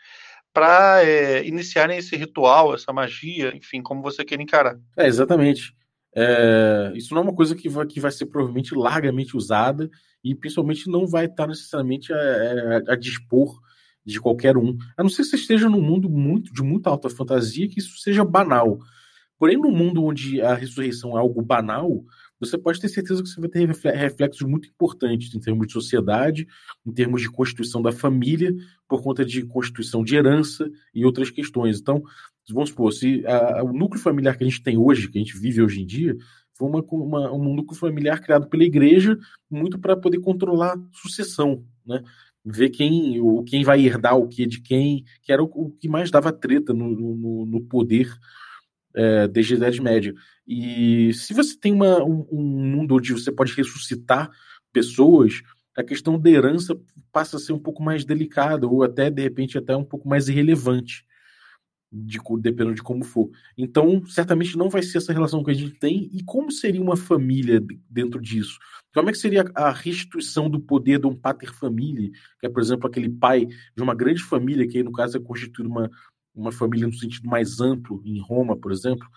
para 0.54 1.04
é, 1.04 1.46
iniciarem 1.46 1.98
esse 1.98 2.16
ritual, 2.16 2.74
essa 2.74 2.94
magia, 2.94 3.54
enfim, 3.54 3.82
como 3.82 4.02
você 4.02 4.24
queira 4.24 4.42
encarar. 4.42 4.80
É, 4.96 5.08
exatamente. 5.08 5.76
É, 6.16 6.94
isso 6.96 7.14
não 7.14 7.22
é 7.22 7.26
uma 7.26 7.36
coisa 7.36 7.54
que 7.54 7.68
vai, 7.68 7.86
que 7.86 8.00
vai 8.00 8.12
ser 8.12 8.28
provavelmente 8.28 8.74
largamente 8.74 9.36
usada 9.36 9.90
e 10.24 10.34
principalmente 10.34 10.90
não 10.90 11.06
vai 11.06 11.26
estar 11.26 11.48
necessariamente 11.48 12.14
a, 12.14 12.18
a, 12.18 12.94
a, 12.94 12.96
dispor 12.96 13.60
de 14.06 14.22
qualquer 14.22 14.56
um. 14.56 14.78
A 14.96 15.04
não 15.04 15.10
ser 15.10 15.24
que 15.24 15.30
você 15.30 15.36
esteja 15.36 15.68
num 15.68 15.82
mundo 15.82 16.10
muito 16.10 16.54
de 16.54 16.62
muita 16.62 16.90
alta 16.90 17.10
fantasia 17.10 17.68
que 17.68 17.80
isso 17.80 17.98
seja 17.98 18.24
banal. 18.24 18.80
Porém, 19.44 19.58
no 19.58 19.72
mundo 19.72 20.06
onde 20.06 20.40
a 20.40 20.54
ressurreição 20.54 21.18
é 21.18 21.20
algo 21.20 21.42
banal, 21.42 22.06
você 22.40 22.58
pode 22.58 22.80
ter 22.80 22.88
certeza 22.88 23.22
que 23.22 23.28
você 23.28 23.42
vai 23.42 23.50
ter 23.50 23.68
reflexos 23.94 24.48
muito 24.48 24.70
importantes 24.70 25.36
em 25.36 25.40
termos 25.42 25.68
de 25.68 25.74
sociedade, 25.74 26.48
em 26.86 26.94
termos 26.94 27.22
de 27.22 27.30
constituição 27.30 27.82
da 27.82 27.92
família, 27.92 28.56
por 28.88 29.04
conta 29.04 29.26
de 29.26 29.46
constituição 29.46 30.02
de 30.02 30.16
herança 30.16 30.72
e 30.96 31.04
outras 31.04 31.30
questões. 31.30 31.82
Então, 31.82 32.02
vamos 32.52 32.70
supor, 32.70 32.94
se 32.94 33.22
a, 33.28 33.62
o 33.66 33.74
núcleo 33.74 34.02
familiar 34.02 34.38
que 34.38 34.46
a 34.46 34.48
gente 34.48 34.64
tem 34.64 34.78
hoje, 34.78 35.10
que 35.10 35.18
a 35.18 35.22
gente 35.22 35.38
vive 35.38 35.62
hoje 35.62 35.82
em 35.82 35.86
dia, 35.86 36.16
foi 36.58 36.70
uma, 36.70 36.82
uma, 36.90 37.34
um 37.34 37.54
núcleo 37.54 37.78
familiar 37.78 38.22
criado 38.22 38.48
pela 38.48 38.64
igreja 38.64 39.20
muito 39.52 39.78
para 39.78 39.98
poder 39.98 40.22
controlar 40.22 40.78
sucessão, 40.94 41.66
né? 41.86 42.02
ver 42.46 42.70
quem, 42.70 43.20
o, 43.20 43.44
quem 43.44 43.62
vai 43.66 43.86
herdar 43.86 44.16
o 44.16 44.26
que 44.26 44.46
de 44.46 44.62
quem, 44.62 45.04
que 45.22 45.34
era 45.34 45.44
o, 45.44 45.48
o 45.48 45.70
que 45.70 45.90
mais 45.90 46.10
dava 46.10 46.32
treta 46.32 46.74
no, 46.74 46.88
no, 46.88 47.46
no 47.46 47.62
poder 47.66 48.10
é, 48.96 49.28
desde 49.28 49.54
a 49.54 49.58
Idade 49.58 49.82
Média. 49.82 50.14
E 50.48 51.14
se 51.14 51.34
você 51.34 51.58
tem 51.58 51.74
uma, 51.74 52.04
um, 52.04 52.28
um, 52.32 52.44
mundo 52.44 52.96
onde 52.96 53.14
você 53.14 53.32
pode 53.32 53.54
ressuscitar 53.54 54.30
pessoas, 54.72 55.42
a 55.76 55.84
questão 55.84 56.20
da 56.20 56.30
herança 56.30 56.80
passa 57.12 57.38
a 57.38 57.40
ser 57.40 57.54
um 57.54 57.60
pouco 57.60 57.82
mais 57.82 58.06
delicada, 58.06 58.68
ou 58.68 58.84
até, 58.84 59.10
de 59.10 59.22
repente, 59.22 59.58
até 59.58 59.76
um 59.76 59.84
pouco 59.84 60.08
mais 60.08 60.28
irrelevante, 60.28 61.06
de, 61.92 62.20
dependendo 62.40 62.74
de 62.74 62.82
como 62.82 63.04
for. 63.04 63.30
Então, 63.56 64.04
certamente 64.08 64.58
não 64.58 64.70
vai 64.70 64.82
ser 64.82 64.98
essa 64.98 65.14
relação 65.14 65.44
que 65.44 65.52
a 65.52 65.54
gente 65.54 65.78
tem. 65.78 66.10
E 66.12 66.24
como 66.24 66.52
seria 66.52 66.82
uma 66.82 66.98
família 66.98 67.64
dentro 67.88 68.20
disso? 68.20 68.58
Como 68.94 69.10
é 69.10 69.12
que 69.12 69.18
seria 69.18 69.46
a 69.56 69.72
restituição 69.72 70.50
do 70.50 70.60
poder 70.60 71.00
de 71.00 71.08
um 71.08 71.16
pater 71.16 71.54
família, 71.54 72.10
que 72.40 72.48
é, 72.48 72.50
por 72.50 72.62
exemplo, 72.62 72.88
aquele 72.88 73.10
pai 73.10 73.46
de 73.46 73.84
uma 73.84 73.94
grande 73.94 74.24
família, 74.24 74.68
que 74.68 74.78
aí, 74.78 74.84
no 74.84 74.92
caso 74.92 75.18
é 75.18 75.20
constituir 75.20 75.68
uma, 75.68 75.90
uma 76.36 76.52
família 76.52 76.88
no 76.88 76.94
sentido 76.94 77.30
mais 77.30 77.60
amplo, 77.60 78.02
em 78.06 78.20
Roma, 78.20 78.56
por 78.56 78.72
exemplo, 78.72 79.08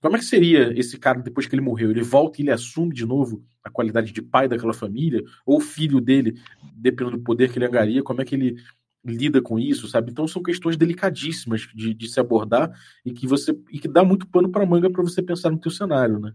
como 0.00 0.16
é 0.16 0.18
que 0.18 0.26
seria 0.26 0.78
esse 0.78 0.98
cara 0.98 1.18
depois 1.18 1.46
que 1.46 1.54
ele 1.54 1.62
morreu? 1.62 1.90
Ele 1.90 2.02
volta 2.02 2.38
e 2.38 2.44
ele 2.44 2.50
assume 2.50 2.94
de 2.94 3.06
novo 3.06 3.42
a 3.62 3.70
qualidade 3.70 4.12
de 4.12 4.20
pai 4.20 4.46
daquela 4.46 4.74
família? 4.74 5.22
Ou 5.46 5.60
filho 5.60 5.98
dele, 5.98 6.38
dependendo 6.76 7.16
do 7.16 7.22
poder 7.22 7.50
que 7.50 7.58
ele 7.58 7.64
angaria, 7.64 8.02
como 8.02 8.20
é 8.20 8.24
que 8.24 8.34
ele 8.34 8.56
lida 9.02 9.40
com 9.40 9.58
isso, 9.58 9.88
sabe? 9.88 10.10
Então 10.10 10.28
são 10.28 10.42
questões 10.42 10.76
delicadíssimas 10.76 11.62
de, 11.74 11.94
de 11.94 12.08
se 12.08 12.20
abordar 12.20 12.70
e 13.04 13.12
que 13.12 13.26
você 13.26 13.58
e 13.70 13.78
que 13.78 13.88
dá 13.88 14.04
muito 14.04 14.26
pano 14.26 14.50
para 14.50 14.66
manga 14.66 14.90
para 14.90 15.02
você 15.02 15.22
pensar 15.22 15.50
no 15.50 15.58
teu 15.58 15.70
cenário, 15.70 16.18
né? 16.18 16.34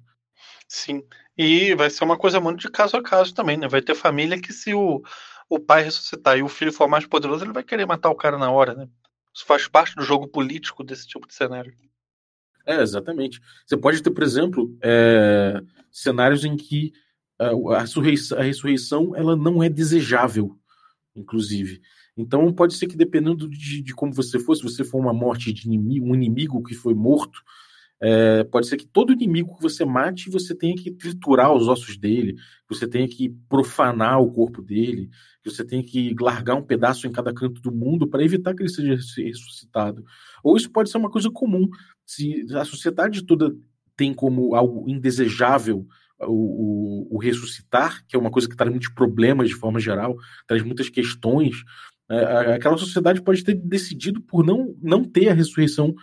Sim. 0.68 1.04
E 1.38 1.74
vai 1.76 1.90
ser 1.90 2.04
uma 2.04 2.18
coisa 2.18 2.40
muito 2.40 2.60
de 2.60 2.70
caso 2.70 2.98
a 2.98 3.04
caso 3.04 3.34
também, 3.34 3.58
né? 3.58 3.68
Vai 3.68 3.82
ter 3.82 3.96
família 3.96 4.40
que 4.40 4.54
se 4.54 4.74
o, 4.74 5.02
o 5.50 5.60
pai 5.60 5.84
ressuscitar 5.84 6.38
e 6.38 6.44
o 6.44 6.48
filho 6.48 6.74
for 6.74 6.88
mais 6.88 7.06
poderoso, 7.06 7.44
ele 7.44 7.54
vai 7.54 7.64
querer 7.64 7.86
matar 7.86 8.10
o 8.10 8.16
cara 8.16 8.38
na 8.38 8.52
hora, 8.52 8.74
né? 8.74 8.88
Isso 9.40 9.46
faz 9.46 9.70
parte 9.70 9.96
do 9.96 10.04
jogo 10.04 10.28
político 10.28 10.84
desse 10.84 11.08
tipo 11.08 11.26
de 11.26 11.34
cenário. 11.34 11.74
É, 12.66 12.82
exatamente. 12.82 13.40
Você 13.66 13.78
pode 13.78 14.04
ter, 14.04 14.12
por 14.12 14.22
exemplo, 14.22 14.78
é, 14.84 15.62
cenários 15.90 16.44
em 16.44 16.58
que 16.58 16.92
a, 17.40 17.52
a, 17.78 17.80
ressurreição, 17.80 18.38
a 18.38 18.42
ressurreição 18.42 19.16
ela 19.16 19.38
não 19.38 19.64
é 19.64 19.70
desejável, 19.70 20.60
inclusive. 21.16 21.82
Então 22.18 22.52
pode 22.52 22.74
ser 22.74 22.88
que 22.88 22.98
dependendo 22.98 23.50
de, 23.50 23.82
de 23.82 23.96
como 23.96 24.12
você 24.12 24.38
for, 24.38 24.56
se 24.56 24.62
você 24.64 24.84
for 24.84 25.00
uma 25.00 25.14
morte 25.14 25.54
de 25.54 25.68
inimigo, 25.68 26.08
um 26.08 26.16
inimigo 26.16 26.62
que 26.62 26.76
foi 26.76 26.94
morto, 26.94 27.42
é, 28.02 28.44
pode 28.46 28.68
ser 28.68 28.78
que 28.78 28.88
todo 28.88 29.12
inimigo 29.12 29.56
que 29.56 29.62
você 29.62 29.84
mate, 29.84 30.30
você 30.30 30.56
tenha 30.56 30.76
que 30.76 30.92
triturar 30.92 31.54
os 31.54 31.68
ossos 31.68 31.98
dele, 31.98 32.36
você 32.68 32.88
tenha 32.88 33.08
que 33.08 33.30
profanar 33.50 34.22
o 34.22 34.32
corpo 34.32 34.62
dele, 34.62 35.10
você 35.44 35.66
tenha 35.66 35.84
que 35.84 36.16
largar 36.20 36.56
um 36.56 36.64
pedaço 36.64 37.08
em 37.08 37.12
cada 37.12 37.34
canto 37.34 37.62
do 37.62 37.72
mundo 37.72 38.08
para 38.08 38.24
evitar 38.24 38.54
que 38.54 38.62
ele 38.62 38.70
seja 38.70 38.96
ressuscitado. 39.22 40.04
Ou 40.44 40.56
isso 40.56 40.72
pode 40.72 40.90
ser 40.90 40.98
uma 40.98 41.10
coisa 41.10 41.30
comum. 41.30 41.68
Se 42.06 42.46
a 42.56 42.64
sociedade 42.64 43.26
toda 43.26 43.54
tem 43.98 44.14
como 44.14 44.56
algo 44.56 44.90
indesejável 44.90 45.86
o, 46.22 47.08
o, 47.12 47.16
o 47.16 47.20
ressuscitar, 47.20 48.06
que 48.08 48.16
é 48.16 48.20
uma 48.20 48.32
coisa 48.32 48.48
que 48.48 48.56
traz 48.56 48.72
muitos 48.72 48.90
problemas 48.90 49.50
de 49.50 49.56
forma 49.56 49.80
geral, 49.80 50.16
traz 50.48 50.64
muitas 50.64 50.90
questões, 50.90 51.64
é, 52.10 52.56
aquela 52.56 52.78
sociedade 52.78 53.22
pode 53.22 53.44
ter 53.44 53.54
decidido 53.56 54.22
por 54.22 54.44
não, 54.46 54.76
não 54.82 55.04
ter 55.04 55.30
a 55.30 55.34
ressurreição 55.34 55.94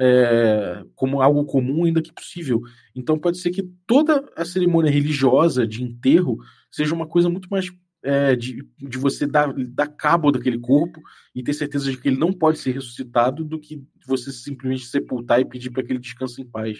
é, 0.00 0.82
como 0.94 1.20
algo 1.20 1.44
comum, 1.44 1.84
ainda 1.84 2.00
que 2.00 2.12
possível. 2.12 2.62
Então 2.94 3.18
pode 3.18 3.38
ser 3.38 3.50
que 3.50 3.62
toda 3.86 4.24
a 4.34 4.46
cerimônia 4.46 4.90
religiosa 4.90 5.66
de 5.66 5.82
enterro 5.82 6.38
seja 6.70 6.94
uma 6.94 7.06
coisa 7.06 7.28
muito 7.28 7.48
mais 7.50 7.70
é, 8.02 8.34
de, 8.34 8.66
de 8.78 8.96
você 8.96 9.26
dar, 9.26 9.52
dar 9.52 9.88
cabo 9.88 10.32
daquele 10.32 10.58
corpo 10.58 11.02
e 11.34 11.42
ter 11.42 11.52
certeza 11.52 11.90
de 11.90 11.98
que 11.98 12.08
ele 12.08 12.16
não 12.16 12.32
pode 12.32 12.58
ser 12.58 12.72
ressuscitado 12.72 13.44
do 13.44 13.60
que 13.60 13.84
você 14.06 14.32
simplesmente 14.32 14.86
sepultar 14.86 15.38
e 15.38 15.44
pedir 15.44 15.68
para 15.68 15.82
que 15.82 15.92
ele 15.92 15.98
descanse 15.98 16.40
em 16.40 16.46
paz. 16.46 16.78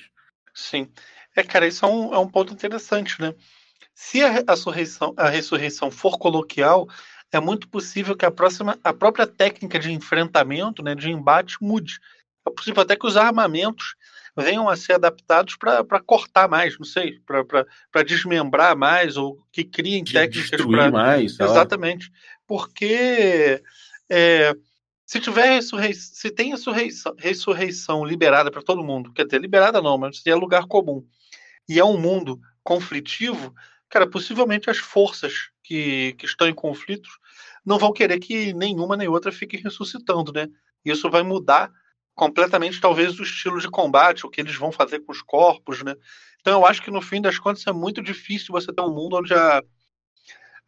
Sim. 0.54 0.88
É, 1.36 1.42
cara, 1.42 1.66
isso 1.66 1.84
é 1.84 1.88
um, 1.88 2.14
é 2.14 2.18
um 2.18 2.26
ponto 2.26 2.54
interessante, 2.54 3.20
né? 3.20 3.34
Se 3.94 4.22
a, 4.22 4.42
a, 4.46 4.54
ressurreição, 4.54 5.12
a 5.14 5.28
ressurreição 5.28 5.90
for 5.90 6.18
coloquial, 6.18 6.88
é 7.30 7.38
muito 7.38 7.68
possível 7.68 8.16
que 8.16 8.24
a, 8.24 8.30
próxima, 8.30 8.78
a 8.82 8.94
própria 8.94 9.26
técnica 9.26 9.78
de 9.78 9.92
enfrentamento, 9.92 10.82
né, 10.82 10.94
de 10.94 11.10
embate, 11.10 11.56
mude. 11.60 12.00
É 12.46 12.50
possível 12.50 12.82
até 12.82 12.96
que 12.96 13.06
os 13.06 13.16
armamentos 13.16 13.94
venham 14.36 14.68
a 14.68 14.76
ser 14.76 14.94
adaptados 14.94 15.56
para 15.56 16.00
cortar 16.00 16.48
mais, 16.48 16.78
não 16.78 16.84
sei, 16.86 17.20
para 17.26 18.02
desmembrar 18.04 18.76
mais, 18.76 19.16
ou 19.16 19.38
que 19.52 19.64
criem 19.64 20.04
de 20.04 20.12
técnicas 20.12 20.64
para. 20.64 20.90
mais. 20.90 21.38
Exatamente. 21.38 22.10
Porque 22.46 23.62
é, 24.08 24.54
Se 25.04 25.18
tiver 25.18 25.54
ressurreição, 25.54 26.14
se 26.14 26.30
tem 26.30 26.50
ressurreição, 26.50 27.14
ressurreição 27.18 28.04
liberada 28.04 28.48
para 28.48 28.62
todo 28.62 28.84
mundo, 28.84 29.12
quer 29.12 29.24
dizer, 29.24 29.40
liberada 29.40 29.82
não, 29.82 29.98
mas 29.98 30.22
é 30.24 30.34
lugar 30.36 30.66
comum, 30.66 31.04
e 31.68 31.80
é 31.80 31.84
um 31.84 31.98
mundo 31.98 32.40
conflitivo, 32.62 33.52
cara, 33.88 34.08
possivelmente 34.08 34.70
as 34.70 34.78
forças 34.78 35.50
que, 35.64 36.14
que 36.16 36.26
estão 36.26 36.48
em 36.48 36.54
conflitos 36.54 37.10
não 37.66 37.76
vão 37.76 37.92
querer 37.92 38.20
que 38.20 38.52
nenhuma 38.52 38.96
nem 38.96 39.08
outra 39.08 39.32
fique 39.32 39.56
ressuscitando, 39.56 40.32
né? 40.32 40.48
Isso 40.84 41.10
vai 41.10 41.24
mudar 41.24 41.72
completamente, 42.20 42.82
talvez, 42.82 43.18
o 43.18 43.22
estilo 43.22 43.58
de 43.58 43.70
combate, 43.70 44.26
o 44.26 44.28
que 44.28 44.42
eles 44.42 44.54
vão 44.54 44.70
fazer 44.70 45.00
com 45.00 45.10
os 45.10 45.22
corpos, 45.22 45.82
né? 45.82 45.96
Então 46.38 46.52
eu 46.52 46.66
acho 46.66 46.82
que 46.82 46.90
no 46.90 47.00
fim 47.00 47.18
das 47.18 47.38
contas 47.38 47.66
é 47.66 47.72
muito 47.72 48.02
difícil 48.02 48.52
você 48.52 48.70
ter 48.70 48.82
um 48.82 48.92
mundo 48.92 49.16
onde 49.16 49.32
a, 49.32 49.62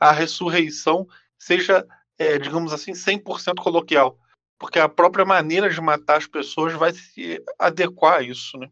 a 0.01 0.13
ressurreição 0.13 1.07
seja, 1.39 1.87
é, 2.19 2.39
digamos 2.39 2.73
assim, 2.73 2.93
100% 2.93 3.57
coloquial. 3.63 4.19
Porque 4.59 4.79
a 4.79 4.89
própria 4.89 5.27
maneira 5.27 5.69
de 5.69 5.79
matar 5.79 6.17
as 6.17 6.27
pessoas 6.27 6.73
vai 6.73 6.95
se 6.95 7.45
adequar 7.59 8.21
a 8.21 8.23
isso, 8.23 8.57
né? 8.57 8.71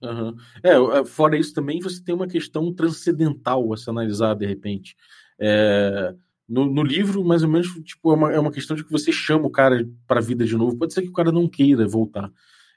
Uhum. 0.00 0.36
É, 0.62 1.04
fora 1.04 1.36
isso 1.36 1.52
também 1.52 1.80
você 1.80 2.00
tem 2.04 2.14
uma 2.14 2.28
questão 2.28 2.72
transcendental 2.72 3.72
a 3.72 3.76
se 3.76 3.90
analisar 3.90 4.36
de 4.36 4.46
repente. 4.46 4.94
É, 5.40 6.14
no, 6.52 6.66
no, 6.66 6.82
livro, 6.82 7.24
mais 7.24 7.42
ou 7.42 7.48
menos, 7.48 7.68
tipo, 7.82 8.12
é 8.12 8.14
uma, 8.14 8.32
é 8.32 8.38
uma 8.38 8.52
questão 8.52 8.76
de 8.76 8.84
que 8.84 8.92
você 8.92 9.10
chama 9.10 9.46
o 9.46 9.50
cara 9.50 9.88
para 10.06 10.20
a 10.20 10.22
vida 10.22 10.44
de 10.44 10.54
novo. 10.54 10.76
Pode 10.76 10.92
ser 10.92 11.00
que 11.00 11.08
o 11.08 11.12
cara 11.12 11.32
não 11.32 11.48
queira 11.48 11.88
voltar. 11.88 12.30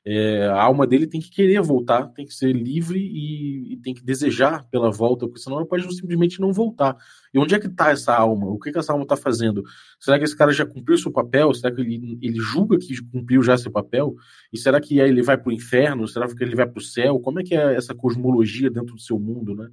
É, 0.07 0.45
a 0.45 0.61
alma 0.61 0.85
dele 0.87 1.07
tem 1.07 1.19
que 1.19 1.31
querer 1.31 1.59
voltar, 1.61 2.07
tem 2.09 2.25
que 2.25 2.33
ser 2.33 2.53
livre 2.53 2.99
e, 2.99 3.73
e, 3.73 3.77
tem 3.77 3.93
que 3.93 4.03
desejar 4.03 4.63
pela 4.69 4.91
volta, 4.91 5.25
porque 5.25 5.41
senão 5.41 5.57
ela 5.57 5.65
pode 5.65 5.83
simplesmente 5.93 6.39
não 6.39 6.53
voltar. 6.53 6.95
E 7.33 7.39
onde 7.39 7.53
é 7.53 7.59
que 7.59 7.65
está 7.65 7.89
essa 7.89 8.15
alma? 8.15 8.45
O 8.45 8.59
que, 8.59 8.71
que 8.71 8.77
essa 8.77 8.93
alma 8.93 9.03
está 9.03 9.17
fazendo? 9.17 9.63
Será 9.99 10.17
que 10.19 10.23
esse 10.23 10.37
cara 10.37 10.51
já 10.51 10.65
cumpriu 10.65 10.97
seu 10.97 11.11
papel? 11.11 11.53
Será 11.53 11.73
que 11.73 11.81
ele, 11.81 12.19
ele 12.21 12.39
julga 12.39 12.77
que 12.77 12.95
cumpriu 13.11 13.41
já 13.41 13.57
seu 13.57 13.71
papel? 13.71 14.15
E 14.53 14.57
será 14.57 14.79
que 14.79 14.99
ele 14.99 15.23
vai 15.23 15.37
para 15.37 15.49
o 15.49 15.53
inferno? 15.53 16.07
Será 16.07 16.27
que 16.27 16.43
ele 16.43 16.55
vai 16.55 16.67
para 16.67 16.79
o 16.79 16.83
céu? 16.83 17.19
Como 17.19 17.39
é 17.39 17.43
que 17.43 17.55
é 17.55 17.75
essa 17.75 17.95
cosmologia 17.95 18.69
dentro 18.69 18.95
do 18.95 19.01
seu 19.01 19.19
mundo, 19.19 19.55
né? 19.55 19.67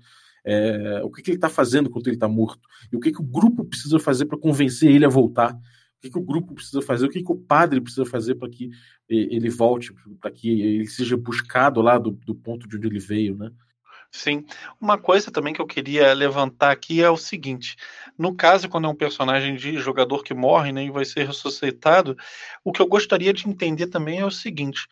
É, 0.45 1.01
o 1.05 1.11
que, 1.11 1.23
que 1.23 1.31
ele 1.31 1.37
está 1.37 1.49
fazendo 1.49 1.89
quando 1.89 2.07
ele 2.09 2.17
está 2.17 2.29
morto? 2.29 2.69
E 2.93 2.97
o 2.97 3.01
que, 3.01 3.13
que 3.13 3.21
o 3.21 3.25
grupo 3.25 3.65
precisa 3.65 3.99
fazer 3.99 4.27
para 4.27 4.39
convencer 4.39 4.91
ele 4.91 5.05
a 5.05 5.09
voltar? 5.09 5.55
O 5.55 6.01
que, 6.01 6.11
que 6.11 6.19
o 6.19 6.25
grupo 6.25 6.55
precisa 6.55 6.83
fazer? 6.83 7.07
O 7.07 7.09
que, 7.09 7.23
que 7.23 7.33
o 7.33 7.37
padre 7.37 7.81
precisa 7.81 8.05
fazer 8.05 8.35
para 8.35 8.49
que 8.49 8.71
ele 9.09 9.49
volte, 9.49 9.95
para 10.21 10.31
que 10.31 10.61
ele 10.61 10.87
seja 10.87 11.17
buscado 11.17 11.81
lá 11.81 11.97
do, 11.97 12.11
do 12.11 12.35
ponto 12.35 12.67
de 12.67 12.77
onde 12.77 12.89
ele 12.89 12.99
veio, 12.99 13.37
né? 13.37 13.53
Sim. 14.15 14.45
Uma 14.79 14.99
coisa 14.99 15.31
também 15.31 15.55
que 15.55 15.61
eu 15.61 15.67
queria 15.67 16.13
levantar 16.13 16.71
aqui 16.71 17.03
é 17.03 17.09
o 17.09 17.17
seguinte: 17.17 17.77
no 18.19 18.37
caso, 18.37 18.69
quando 18.69 18.87
é 18.87 18.89
um 18.89 18.95
personagem 18.95 19.57
de 19.57 19.79
jogador 19.79 20.23
que 20.23 20.35
morre 20.35 20.71
né, 20.71 20.85
e 20.85 20.91
vai 20.91 21.05
ser 21.07 21.27
ressuscitado, 21.27 22.15
o 22.63 22.73
que 22.73 22.83
eu 22.83 22.87
gostaria 22.87 23.33
de 23.33 23.49
entender 23.49 23.87
também 23.87 24.19
é 24.19 24.27
o 24.27 24.31
seguinte: 24.31 24.87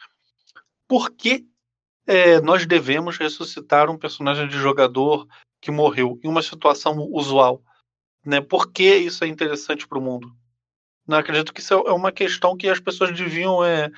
por 0.88 1.10
que 1.10 1.46
é, 2.06 2.40
nós 2.40 2.66
devemos 2.66 3.16
ressuscitar 3.16 3.90
um 3.90 3.98
personagem 3.98 4.48
de 4.48 4.58
jogador 4.58 5.26
que 5.60 5.70
morreu 5.70 6.18
em 6.22 6.28
uma 6.28 6.42
situação 6.42 6.98
usual? 7.12 7.62
Né? 8.24 8.40
Por 8.40 8.70
que 8.70 8.96
isso 8.96 9.24
é 9.24 9.26
interessante 9.28 9.86
para 9.86 9.98
o 9.98 10.02
mundo? 10.02 10.32
Não 11.06 11.18
acredito 11.18 11.52
que 11.52 11.60
isso 11.60 11.74
é 11.74 11.92
uma 11.92 12.12
questão 12.12 12.56
que 12.56 12.68
as 12.68 12.78
pessoas 12.78 13.16
deviam 13.16 13.64
é, 13.64 13.90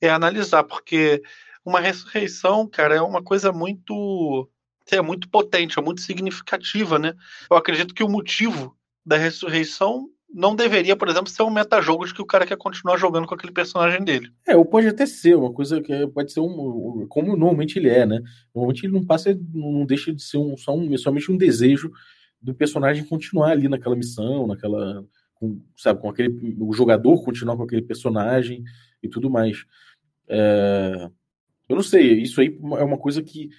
é 0.00 0.08
analisar, 0.08 0.64
porque 0.64 1.22
uma 1.64 1.80
ressurreição, 1.80 2.66
cara, 2.68 2.94
é 2.94 3.02
uma 3.02 3.22
coisa 3.22 3.52
muito 3.52 4.48
é 4.90 5.00
muito 5.00 5.28
potente, 5.28 5.78
é 5.78 5.82
muito 5.82 6.00
significativa, 6.00 6.98
né? 6.98 7.14
Eu 7.48 7.56
acredito 7.56 7.94
que 7.94 8.02
o 8.02 8.08
motivo 8.08 8.76
da 9.06 9.16
ressurreição 9.16 10.08
não 10.32 10.54
deveria, 10.54 10.96
por 10.96 11.08
exemplo, 11.08 11.28
ser 11.28 11.42
um 11.42 11.50
metajogo 11.50 12.06
de 12.06 12.14
que 12.14 12.22
o 12.22 12.26
cara 12.26 12.46
quer 12.46 12.56
continuar 12.56 12.96
jogando 12.96 13.26
com 13.26 13.34
aquele 13.34 13.52
personagem 13.52 14.04
dele. 14.04 14.30
É, 14.46 14.56
ou 14.56 14.64
pode 14.64 14.86
até 14.86 15.04
ser 15.06 15.36
uma 15.36 15.52
coisa 15.52 15.80
que 15.80 16.06
pode 16.08 16.32
ser 16.32 16.40
um, 16.40 17.06
como 17.08 17.36
normalmente 17.36 17.78
ele 17.78 17.88
é, 17.88 18.06
né? 18.06 18.20
Normalmente 18.54 18.86
ele 18.86 18.92
não 18.92 19.04
passa, 19.04 19.38
não 19.52 19.84
deixa 19.84 20.12
de 20.12 20.22
ser 20.22 20.38
um, 20.38 20.56
só 20.56 20.74
um, 20.74 20.96
somente 20.96 21.30
um 21.30 21.36
desejo 21.36 21.90
do 22.40 22.54
personagem 22.54 23.04
continuar 23.04 23.50
ali 23.50 23.68
naquela 23.68 23.96
missão, 23.96 24.46
naquela 24.46 25.04
com, 25.34 25.60
sabe, 25.76 26.00
com 26.00 26.08
aquele 26.08 26.56
o 26.60 26.72
jogador 26.72 27.22
continuar 27.24 27.56
com 27.56 27.64
aquele 27.64 27.82
personagem 27.82 28.62
e 29.02 29.08
tudo 29.08 29.28
mais. 29.28 29.64
É, 30.28 31.10
eu 31.68 31.76
não 31.76 31.82
sei, 31.82 32.20
isso 32.20 32.40
aí 32.40 32.56
é 32.78 32.84
uma 32.84 32.98
coisa 32.98 33.22
que 33.22 33.50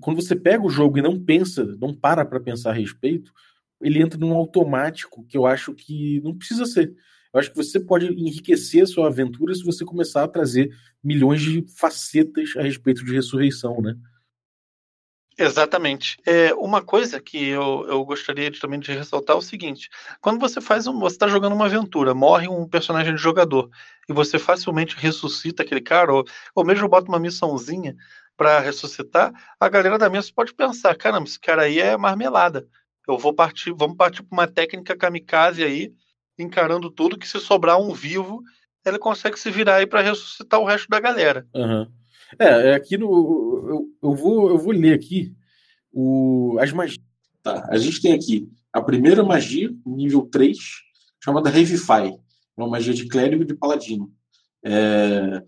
quando 0.00 0.20
você 0.20 0.36
pega 0.36 0.64
o 0.64 0.70
jogo 0.70 0.98
e 0.98 1.02
não 1.02 1.18
pensa, 1.18 1.64
não 1.80 1.94
para 1.94 2.24
para 2.24 2.40
pensar 2.40 2.70
a 2.70 2.74
respeito, 2.74 3.32
ele 3.80 4.02
entra 4.02 4.18
num 4.18 4.32
automático 4.32 5.24
que 5.26 5.36
eu 5.36 5.46
acho 5.46 5.74
que 5.74 6.20
não 6.22 6.36
precisa 6.36 6.66
ser. 6.66 6.94
Eu 7.32 7.40
acho 7.40 7.50
que 7.50 7.56
você 7.56 7.78
pode 7.78 8.06
enriquecer 8.06 8.82
a 8.82 8.86
sua 8.86 9.08
aventura 9.08 9.54
se 9.54 9.64
você 9.64 9.84
começar 9.84 10.24
a 10.24 10.28
trazer 10.28 10.70
milhões 11.02 11.42
de 11.42 11.64
facetas 11.76 12.56
a 12.56 12.62
respeito 12.62 13.04
de 13.04 13.12
ressurreição, 13.12 13.80
né? 13.80 13.94
Exatamente. 15.40 16.16
É, 16.26 16.52
uma 16.54 16.82
coisa 16.82 17.20
que 17.20 17.46
eu, 17.46 17.86
eu 17.88 18.04
gostaria 18.04 18.50
de, 18.50 18.58
também 18.58 18.80
de 18.80 18.90
ressaltar 18.90 19.36
é 19.36 19.38
o 19.38 19.42
seguinte: 19.42 19.88
quando 20.20 20.40
você 20.40 20.60
faz 20.60 20.88
um, 20.88 20.98
você 20.98 21.14
está 21.14 21.28
jogando 21.28 21.52
uma 21.52 21.66
aventura, 21.66 22.12
morre 22.12 22.48
um 22.48 22.66
personagem 22.66 23.14
de 23.14 23.22
jogador 23.22 23.70
e 24.08 24.12
você 24.12 24.36
facilmente 24.36 24.96
ressuscita 24.96 25.62
aquele 25.62 25.80
cara, 25.80 26.12
ou, 26.12 26.24
ou 26.56 26.64
mesmo 26.64 26.88
bota 26.88 27.08
uma 27.08 27.20
missãozinha 27.20 27.94
para 28.36 28.58
ressuscitar, 28.58 29.32
a 29.60 29.68
galera 29.68 29.96
da 29.96 30.10
mesa 30.10 30.28
pode 30.34 30.52
pensar: 30.52 30.96
caramba, 30.96 31.28
esse 31.28 31.38
cara 31.38 31.62
aí 31.62 31.78
é 31.78 31.96
marmelada. 31.96 32.66
Eu 33.08 33.16
vou 33.16 33.32
partir, 33.32 33.72
vamos 33.72 33.96
partir 33.96 34.22
para 34.22 34.36
uma 34.36 34.46
técnica 34.46 34.94
kamikaze 34.94 35.64
aí, 35.64 35.92
encarando 36.38 36.90
tudo, 36.90 37.18
que 37.18 37.26
se 37.26 37.40
sobrar 37.40 37.80
um 37.80 37.94
vivo, 37.94 38.42
ele 38.84 38.98
consegue 38.98 39.38
se 39.38 39.50
virar 39.50 39.76
aí 39.76 39.86
para 39.86 40.02
ressuscitar 40.02 40.60
o 40.60 40.64
resto 40.66 40.88
da 40.88 41.00
galera. 41.00 41.46
Uhum. 41.54 41.86
É, 42.38 42.74
aqui 42.74 42.98
no. 42.98 43.66
Eu, 43.68 44.10
eu, 44.10 44.14
vou, 44.14 44.50
eu 44.50 44.58
vou 44.58 44.72
ler 44.72 44.92
aqui 44.92 45.34
o, 45.90 46.58
as 46.60 46.70
magias. 46.70 46.98
Tá, 47.42 47.66
a 47.70 47.78
gente 47.78 48.02
tem 48.02 48.12
aqui 48.12 48.46
a 48.72 48.82
primeira 48.82 49.22
magia, 49.24 49.70
nível 49.86 50.28
3, 50.30 50.58
chamada 51.24 51.48
Revify. 51.48 52.08
É 52.08 52.60
uma 52.60 52.68
magia 52.68 52.92
de 52.92 53.08
clérigo 53.08 53.42
e 53.42 53.46
de 53.46 53.54
paladino. 53.54 54.12
É, 54.62 55.42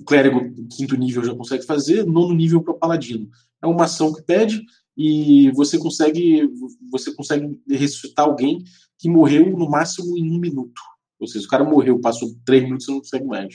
o 0.00 0.04
clérigo, 0.04 0.40
quinto 0.74 0.96
nível, 0.96 1.24
já 1.24 1.34
consegue 1.34 1.64
fazer, 1.64 2.06
nono 2.06 2.34
nível 2.34 2.62
para 2.62 2.74
paladino. 2.74 3.28
É 3.60 3.66
uma 3.66 3.84
ação 3.84 4.12
que 4.14 4.22
pede 4.22 4.64
e 4.96 5.50
você 5.52 5.78
consegue 5.78 6.48
você 6.90 7.14
consegue 7.14 7.58
ressuscitar 7.68 8.26
alguém 8.26 8.62
que 8.98 9.08
morreu 9.08 9.50
no 9.50 9.68
máximo 9.68 10.16
em 10.16 10.30
um 10.30 10.38
minuto. 10.38 10.80
Ou 11.18 11.26
seja, 11.26 11.46
o 11.46 11.48
cara 11.48 11.64
morreu, 11.64 12.00
passou 12.00 12.34
três 12.44 12.62
minutos, 12.62 12.86
você 12.86 12.92
não 12.92 12.98
consegue 13.00 13.24
mais. 13.24 13.54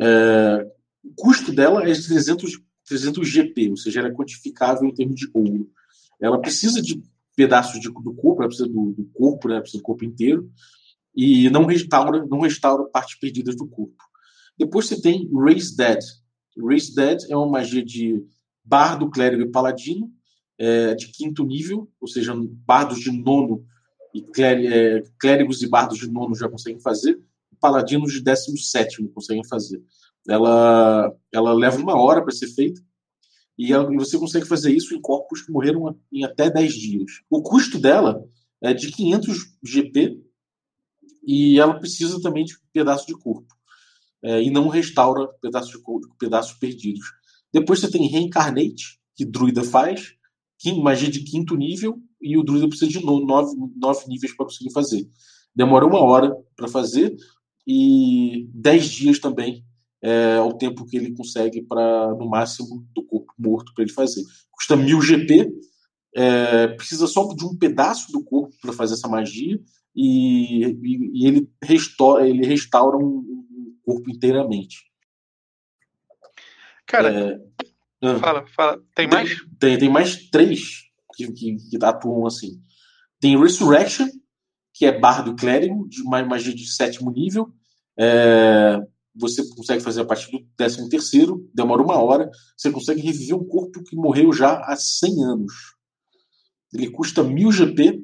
É, 0.00 0.66
o 1.02 1.14
custo 1.14 1.52
dela 1.52 1.82
é 1.88 1.92
de 1.92 2.06
300, 2.06 2.60
300 2.86 3.28
GP, 3.28 3.70
ou 3.70 3.76
seja, 3.76 4.00
ela 4.00 4.08
é 4.08 4.12
quantificável 4.12 4.88
em 4.88 4.94
termos 4.94 5.16
de 5.16 5.30
ouro. 5.32 5.70
Ela 6.20 6.40
precisa 6.40 6.82
de 6.82 7.02
pedaços 7.36 7.80
de, 7.80 7.88
do 7.88 8.14
corpo, 8.14 8.42
ela 8.42 8.48
precisa 8.48 8.68
do, 8.68 8.92
do 8.92 9.04
corpo, 9.12 9.46
né? 9.46 9.54
ela 9.54 9.62
precisa 9.62 9.80
do 9.80 9.84
corpo 9.84 10.04
inteiro, 10.04 10.50
e 11.14 11.48
não 11.50 11.64
restaura, 11.64 12.26
não 12.26 12.40
restaura 12.40 12.84
partes 12.90 13.18
perdidas 13.18 13.56
do 13.56 13.66
corpo. 13.66 14.02
Depois 14.58 14.86
você 14.86 15.00
tem 15.00 15.30
Raise 15.32 15.76
Dead. 15.76 16.00
Raise 16.58 16.94
Dead 16.94 17.18
é 17.28 17.36
uma 17.36 17.48
magia 17.48 17.84
de 17.84 18.22
bardo, 18.64 19.08
clérigo 19.10 19.42
e 19.42 19.50
paladino, 19.50 20.10
é, 20.58 20.94
de 20.94 21.08
quinto 21.08 21.44
nível, 21.44 21.90
ou 22.00 22.08
seja, 22.08 22.34
bardos 22.66 23.00
de 23.00 23.10
nono 23.10 23.64
e 24.14 24.24
é, 24.42 25.02
clérigos 25.18 25.62
e 25.62 25.68
bardos 25.68 25.98
de 25.98 26.10
nono 26.10 26.34
já 26.34 26.48
conseguem 26.48 26.80
fazer, 26.80 27.20
paladinos 27.60 28.12
de 28.12 28.22
décimo 28.22 28.58
sétimo 28.58 29.08
conseguem 29.08 29.44
fazer 29.44 29.82
ela, 30.28 31.14
ela 31.32 31.52
leva 31.52 31.78
uma 31.78 31.96
hora 31.96 32.22
para 32.22 32.32
ser 32.32 32.48
feita 32.48 32.80
e, 33.56 33.72
ela, 33.72 33.92
e, 33.92 33.96
você 33.96 34.18
consegue 34.18 34.46
fazer 34.46 34.72
isso 34.72 34.94
em 34.94 35.00
corpos 35.00 35.42
que 35.42 35.52
morreram 35.52 35.98
em 36.12 36.24
até 36.24 36.50
10 36.50 36.74
dias. 36.74 37.22
O 37.30 37.42
custo 37.42 37.78
dela 37.78 38.24
é 38.60 38.74
de 38.74 38.90
500 38.90 39.36
GP 39.62 40.22
e 41.26 41.58
ela 41.58 41.78
precisa 41.78 42.20
também 42.20 42.44
de 42.44 42.54
pedaço 42.72 43.06
de 43.06 43.14
corpo 43.14 43.54
é, 44.22 44.42
e 44.42 44.50
não 44.50 44.68
restaura 44.68 45.28
pedaços 45.40 45.72
de 45.72 45.82
pedaços 46.18 46.54
perdidos. 46.54 47.12
Depois 47.52 47.80
você 47.80 47.90
tem 47.90 48.08
Reincarnate, 48.08 49.00
que 49.14 49.24
druida 49.24 49.64
faz, 49.64 50.14
magia 50.82 51.10
de 51.10 51.20
quinto 51.20 51.56
nível 51.56 51.98
e 52.20 52.36
o 52.36 52.42
druida 52.42 52.68
precisa 52.68 52.90
de 52.90 53.04
nove, 53.04 53.54
nove 53.76 54.08
níveis 54.08 54.34
para 54.34 54.46
conseguir 54.46 54.72
fazer. 54.72 55.08
Demora 55.54 55.86
uma 55.86 56.00
hora 56.00 56.34
para 56.56 56.68
fazer 56.68 57.16
e 57.66 58.48
10 58.54 58.90
dias 58.90 59.18
também 59.18 59.64
é, 60.02 60.40
o 60.40 60.52
tempo 60.52 60.84
que 60.86 60.96
ele 60.96 61.14
consegue 61.14 61.62
para, 61.62 62.14
no 62.14 62.28
máximo, 62.28 62.86
do 62.94 63.02
corpo 63.02 63.32
morto 63.38 63.72
para 63.74 63.84
ele 63.84 63.92
fazer. 63.92 64.22
Custa 64.50 64.76
1000 64.76 65.00
GP, 65.00 65.52
é, 66.14 66.68
precisa 66.68 67.06
só 67.06 67.26
de 67.34 67.44
um 67.44 67.56
pedaço 67.56 68.12
do 68.12 68.22
corpo 68.22 68.54
para 68.60 68.72
fazer 68.72 68.94
essa 68.94 69.08
magia 69.08 69.60
e, 69.94 70.64
e, 70.64 71.22
e, 71.22 71.26
ele, 71.26 71.50
restaura, 71.62 72.28
ele 72.28 72.46
restaura 72.46 72.96
um, 72.96 73.18
um 73.18 73.76
corpo 73.82 74.10
inteiramente. 74.10 74.84
Cara, 76.86 77.10
é, 77.10 77.40
ah. 78.02 78.18
fala, 78.18 78.46
fala. 78.54 78.82
Tem 78.94 79.08
mais? 79.08 79.36
Tem, 79.58 79.78
tem 79.78 79.88
mais 79.88 80.28
três 80.30 80.60
que, 81.14 81.32
que, 81.32 81.56
que 81.56 81.84
atuam 81.84 82.26
assim. 82.26 82.60
Tem 83.20 83.38
Resurrection, 83.40 84.08
que 84.74 84.84
é 84.84 84.98
bardo 84.98 85.34
clérigo, 85.34 85.88
de 85.88 86.02
uma 86.02 86.22
magia 86.24 86.54
de 86.54 86.66
sétimo 86.66 87.10
nível 87.10 87.52
É, 87.98 88.78
você 89.18 89.42
consegue 89.48 89.82
fazer 89.82 90.02
a 90.02 90.04
partir 90.04 90.30
do 90.30 90.46
13 90.56 90.88
terceiro, 90.90 91.48
demora 91.54 91.82
uma 91.82 91.98
hora, 91.98 92.30
você 92.56 92.70
consegue 92.70 93.00
reviver 93.00 93.34
um 93.34 93.44
corpo 93.44 93.82
que 93.82 93.96
morreu 93.96 94.32
já 94.32 94.60
há 94.60 94.76
100 94.76 95.24
anos. 95.24 95.52
Ele 96.74 96.90
custa 96.90 97.22
1000 97.22 97.52
GP 97.52 98.02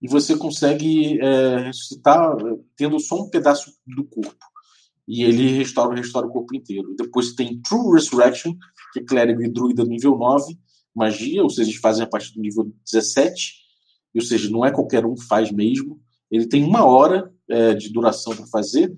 e 0.00 0.08
você 0.08 0.36
consegue 0.36 1.20
é, 1.20 1.58
ressuscitar 1.66 2.36
tendo 2.76 3.00
só 3.00 3.22
um 3.22 3.28
pedaço 3.28 3.72
do 3.84 4.04
corpo. 4.04 4.44
E 5.06 5.24
ele 5.24 5.58
restaura, 5.58 5.96
restaura 5.96 6.28
o 6.28 6.32
corpo 6.32 6.54
inteiro. 6.54 6.94
Depois 6.96 7.34
tem 7.34 7.60
True 7.60 7.94
Resurrection, 7.94 8.54
que 8.92 9.00
é 9.00 9.04
clérigo 9.04 9.42
e 9.42 9.48
druida 9.48 9.84
nível 9.84 10.16
9, 10.16 10.56
magia, 10.94 11.42
ou 11.42 11.50
seja, 11.50 11.70
eles 11.70 11.80
fazem 11.80 12.04
a 12.04 12.06
partir 12.06 12.34
do 12.34 12.40
nível 12.40 12.72
17, 12.84 13.54
ou 14.14 14.20
seja, 14.20 14.50
não 14.50 14.64
é 14.64 14.70
qualquer 14.70 15.06
um 15.06 15.14
que 15.14 15.24
faz 15.24 15.50
mesmo. 15.50 16.00
Ele 16.30 16.46
tem 16.46 16.62
uma 16.62 16.84
hora 16.84 17.32
é, 17.48 17.74
de 17.74 17.90
duração 17.90 18.34
para 18.36 18.46
fazer, 18.46 18.96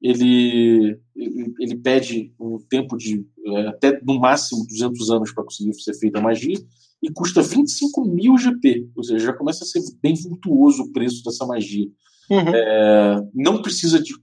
ele, 0.00 0.98
ele, 1.14 1.54
ele, 1.60 1.76
pede 1.76 2.34
um 2.38 2.58
tempo 2.58 2.96
de 2.96 3.24
é, 3.46 3.68
até 3.68 4.00
no 4.02 4.18
máximo 4.18 4.66
200 4.66 5.10
anos 5.10 5.32
para 5.32 5.44
conseguir 5.44 5.74
ser 5.74 5.94
feita 5.94 6.18
a 6.18 6.22
magia 6.22 6.58
e 7.00 7.10
custa 7.12 7.40
25 7.40 8.04
mil 8.04 8.36
GP, 8.36 8.90
ou 8.96 9.04
seja, 9.04 9.26
já 9.26 9.32
começa 9.32 9.64
a 9.64 9.66
ser 9.66 9.80
bem 10.02 10.14
vultuoso 10.14 10.82
o 10.82 10.92
preço 10.92 11.22
dessa 11.24 11.46
magia. 11.46 11.86
Uhum. 12.30 12.54
É, 12.54 13.22
não 13.34 13.62
precisa 13.62 14.00
de 14.00 14.14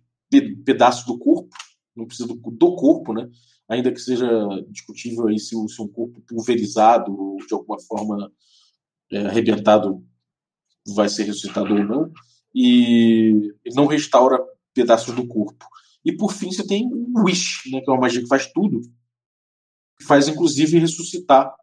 pedaço 0.66 1.06
do 1.06 1.18
corpo, 1.18 1.50
não 1.96 2.06
precisa 2.06 2.28
do, 2.28 2.36
do, 2.36 2.76
corpo, 2.76 3.14
né? 3.14 3.28
Ainda 3.70 3.92
que 3.92 4.00
seja 4.00 4.28
discutível 4.70 5.28
aí 5.28 5.40
se, 5.40 5.56
se 5.70 5.82
um 5.82 5.88
corpo 5.88 6.22
pulverizado 6.22 7.16
ou 7.16 7.38
de 7.38 7.54
alguma 7.54 7.80
forma 7.80 8.32
é, 9.12 9.28
arrebentado 9.28 10.04
vai 10.88 11.08
ser 11.08 11.24
ressuscitado 11.24 11.74
ou 11.74 11.84
não, 11.84 12.12
e 12.54 13.54
não 13.76 13.86
restaura 13.86 14.40
pedaços 14.74 15.14
do 15.16 15.28
corpo. 15.28 15.66
E 16.04 16.12
por 16.12 16.34
fim 16.34 16.52
você 16.52 16.66
tem 16.66 16.90
o 16.92 17.24
Wish, 17.24 17.70
né, 17.72 17.82
que 17.82 17.90
é 17.90 17.94
uma 17.94 18.02
magia 18.02 18.22
que 18.22 18.28
faz 18.28 18.52
tudo, 18.52 18.82
que 20.00 20.06
faz 20.06 20.28
inclusive 20.28 20.80
ressuscitar 20.80 21.54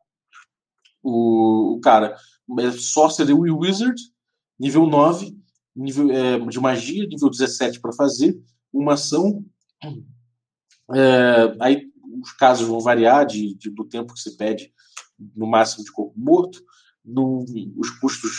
o, 1.02 1.74
o 1.76 1.80
cara. 1.80 2.16
É 2.60 2.70
Sorcerer 2.70 3.36
Wizard, 3.36 4.00
nível 4.58 4.86
9, 4.86 5.36
nível 5.74 6.10
é, 6.12 6.38
de 6.38 6.60
magia, 6.60 7.06
nível 7.06 7.28
17 7.28 7.80
para 7.80 7.92
fazer, 7.92 8.38
uma 8.72 8.94
ação. 8.94 9.44
É, 10.94 11.56
aí 11.60 11.90
os 12.20 12.33
casos 12.33 12.66
vão 12.66 12.81
variar 12.81 13.26
de, 13.26 13.55
de, 13.55 13.70
do 13.70 13.85
tempo 13.85 14.14
que 14.14 14.20
se 14.20 14.37
pede 14.37 14.72
no 15.35 15.46
máximo 15.46 15.85
de 15.85 15.92
corpo 15.92 16.14
morto, 16.16 16.62
no, 17.05 17.44
os 17.76 17.90
custos 18.00 18.33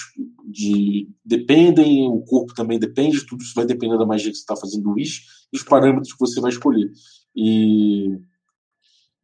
de, 0.46 1.10
dependem, 1.24 2.08
o 2.10 2.20
corpo 2.22 2.54
também 2.54 2.78
depende, 2.78 3.26
tudo 3.26 3.42
isso 3.42 3.56
vai 3.56 3.66
depender 3.66 3.98
da 3.98 4.06
magia 4.06 4.30
que 4.30 4.36
você 4.36 4.42
está 4.42 4.56
fazendo 4.56 4.92
wish 4.92 5.22
e 5.54 5.58
os 5.58 5.64
parâmetros 5.64 6.12
que 6.12 6.20
você 6.20 6.42
vai 6.42 6.52
escolher. 6.52 6.92
E, 7.34 8.20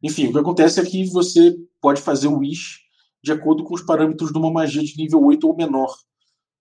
enfim, 0.02 0.28
o 0.28 0.32
que 0.32 0.38
acontece 0.38 0.80
é 0.80 0.84
que 0.84 1.04
você 1.10 1.54
pode 1.80 2.00
fazer 2.00 2.28
o 2.28 2.38
wish 2.38 2.84
de 3.22 3.32
acordo 3.32 3.64
com 3.64 3.74
os 3.74 3.82
parâmetros 3.82 4.32
de 4.32 4.38
uma 4.38 4.50
magia 4.50 4.82
de 4.82 4.96
nível 4.96 5.22
8 5.22 5.46
ou 5.46 5.56
menor, 5.56 5.94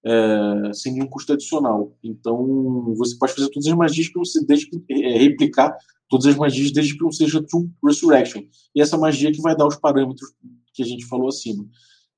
é, 0.06 0.74
sem 0.74 0.94
nenhum 0.94 1.08
custo 1.08 1.34
adicional. 1.34 1.96
Então, 2.04 2.94
você 2.96 3.18
pode 3.18 3.34
fazer 3.34 3.50
todas 3.50 3.68
as 3.68 3.76
magias 3.76 4.08
que 4.08 4.20
você 4.20 4.46
que, 4.46 4.84
é, 4.90 5.18
replicar 5.18 5.76
todas 6.14 6.28
as 6.28 6.36
magias 6.36 6.72
desde 6.72 6.96
que 6.96 7.04
não 7.04 7.12
seja 7.12 7.42
True 7.42 7.72
Resurrection. 7.84 8.44
E 8.76 8.80
essa 8.80 8.96
magia 8.96 9.32
que 9.32 9.42
vai 9.42 9.58
dar 9.58 9.66
os 9.66 9.78
parâmetros 9.78 10.32
que 10.72 10.84
a 10.84 10.86
gente 10.86 11.08
falou 11.08 11.28
acima. 11.28 11.68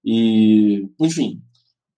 E, 0.03 0.85
enfim, 0.99 1.41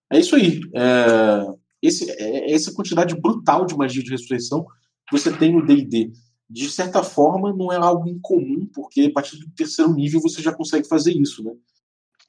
é 0.08 0.20
isso 0.20 0.36
aí. 0.36 0.60
É, 0.76 1.44
esse, 1.82 2.08
é, 2.08 2.52
essa 2.52 2.72
quantidade 2.72 3.20
brutal 3.20 3.66
de 3.66 3.76
magia 3.76 4.00
de 4.00 4.10
ressurreição 4.10 4.64
que 5.08 5.18
você 5.18 5.36
tem 5.36 5.52
no 5.52 5.66
D&D. 5.66 6.12
De 6.48 6.70
certa 6.70 7.02
forma, 7.02 7.52
não 7.52 7.72
é 7.72 7.76
algo 7.76 8.08
incomum, 8.08 8.64
porque 8.72 9.02
a 9.02 9.12
partir 9.12 9.36
do 9.36 9.50
terceiro 9.50 9.92
nível 9.92 10.20
você 10.20 10.40
já 10.40 10.54
consegue 10.54 10.86
fazer 10.86 11.12
isso, 11.12 11.42
né? 11.42 11.50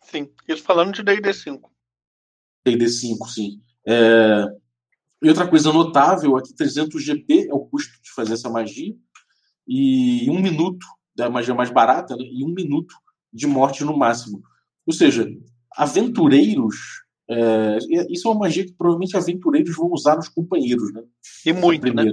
Sim. 0.01 0.31
Isso 0.47 0.63
falando 0.63 0.95
de 0.95 1.03
D&D 1.03 1.31
5. 1.31 1.71
D&D 2.65 2.89
5, 2.89 3.29
sim. 3.29 3.61
É... 3.87 4.47
E 5.21 5.29
outra 5.29 5.47
coisa 5.47 5.71
notável 5.71 6.39
é 6.39 6.41
que 6.41 6.55
300 6.55 7.03
GP 7.03 7.49
é 7.49 7.53
o 7.53 7.67
custo 7.67 7.93
de 8.01 8.11
fazer 8.15 8.33
essa 8.33 8.49
magia. 8.49 8.95
E 9.71 10.27
um 10.31 10.41
minuto 10.41 10.83
da 11.15 11.29
magia 11.29 11.53
mais 11.53 11.69
barata, 11.69 12.15
né? 12.15 12.23
E 12.23 12.43
um 12.43 12.51
minuto 12.51 12.95
de 13.31 13.45
morte 13.45 13.83
no 13.83 13.95
máximo. 13.95 14.41
Ou 14.87 14.93
seja, 14.93 15.29
aventureiros. 15.77 16.75
É, 17.29 17.77
isso 18.09 18.27
é 18.27 18.31
uma 18.31 18.39
magia 18.39 18.65
que 18.65 18.73
provavelmente 18.73 19.15
aventureiros 19.15 19.75
vão 19.75 19.91
usar 19.91 20.15
nos 20.15 20.27
companheiros, 20.27 20.91
né? 20.91 21.03
E 21.45 21.53
muito, 21.53 21.93
né? 21.93 22.03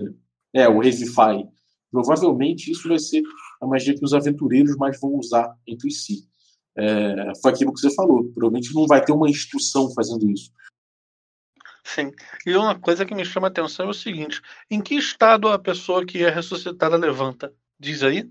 É, 0.52 0.68
o 0.68 0.80
Revify. 0.80 1.48
Provavelmente 1.90 2.70
isso 2.70 2.86
vai 2.88 2.98
ser 2.98 3.22
a 3.62 3.66
magia 3.66 3.94
que 3.94 4.04
os 4.04 4.12
aventureiros 4.12 4.76
mais 4.76 5.00
vão 5.00 5.14
usar 5.14 5.56
entre 5.66 5.90
si. 5.90 6.28
É, 6.76 7.32
foi 7.40 7.52
aquilo 7.52 7.72
que 7.72 7.80
você 7.80 7.94
falou. 7.94 8.24
Provavelmente 8.34 8.74
não 8.74 8.86
vai 8.86 9.02
ter 9.02 9.12
uma 9.12 9.30
instrução 9.30 9.90
fazendo 9.94 10.30
isso. 10.30 10.50
Sim. 11.86 12.12
E 12.44 12.54
uma 12.56 12.78
coisa 12.78 13.06
que 13.06 13.14
me 13.14 13.24
chama 13.24 13.46
a 13.46 13.50
atenção 13.50 13.86
é 13.86 13.90
o 13.90 13.94
seguinte: 13.94 14.42
em 14.70 14.80
que 14.80 14.94
estado 14.94 15.48
a 15.48 15.58
pessoa 15.58 16.04
que 16.04 16.24
é 16.24 16.30
ressuscitada 16.30 16.96
levanta? 16.96 17.52
Diz 17.78 18.02
aí? 18.02 18.28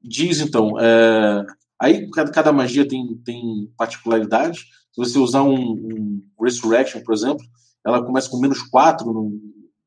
Diz 0.00 0.40
então. 0.40 0.78
É, 0.80 1.44
Aí 1.82 2.08
cada, 2.10 2.52
magia 2.52 2.86
tem, 2.86 3.20
tem 3.24 3.68
particularidade. 3.76 4.60
Se 4.60 4.96
você 4.96 5.18
usar 5.18 5.42
um, 5.42 5.56
um, 5.56 6.22
Resurrection, 6.40 7.02
por 7.02 7.12
exemplo, 7.12 7.44
ela 7.84 8.04
começa 8.04 8.30
com 8.30 8.38
menos 8.38 8.62
4 8.62 9.04
no, 9.04 9.32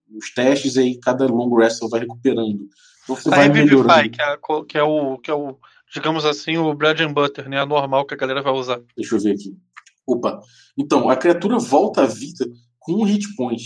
nos 0.10 0.34
testes, 0.34 0.76
e 0.76 0.80
aí 0.82 1.00
cada 1.00 1.26
long 1.26 1.56
rest 1.56 1.80
vai 1.89 2.02
recuperando. 2.02 2.67
Então 3.02 3.15
você 3.15 3.30
a 3.30 3.36
vai 3.36 3.48
melhorando. 3.48 4.10
Que 4.10 4.21
é, 4.21 4.38
que, 4.67 4.78
é 4.78 4.84
o, 4.84 5.17
que 5.19 5.32
é 5.32 5.34
o, 5.34 5.58
digamos 5.93 6.26
assim, 6.26 6.58
o 6.58 6.74
bread 6.74 7.02
and 7.02 7.13
butter, 7.13 7.48
né? 7.48 7.62
A 7.62 7.65
normal 7.65 8.06
que 8.06 8.13
a 8.13 8.17
galera 8.17 8.41
vai 8.41 8.52
usar. 8.52 8.82
Deixa 8.98 9.15
eu 9.15 9.21
ver 9.21 9.32
aqui. 9.32 9.58
Opa. 10.06 10.41
Então, 10.78 11.10
a 11.10 11.15
criatura 11.15 11.58
volta 11.60 12.04
à 12.04 12.06
vida 12.06 12.45
com 12.86 12.93
um 12.93 13.04
hit 13.04 13.36
point. 13.36 13.63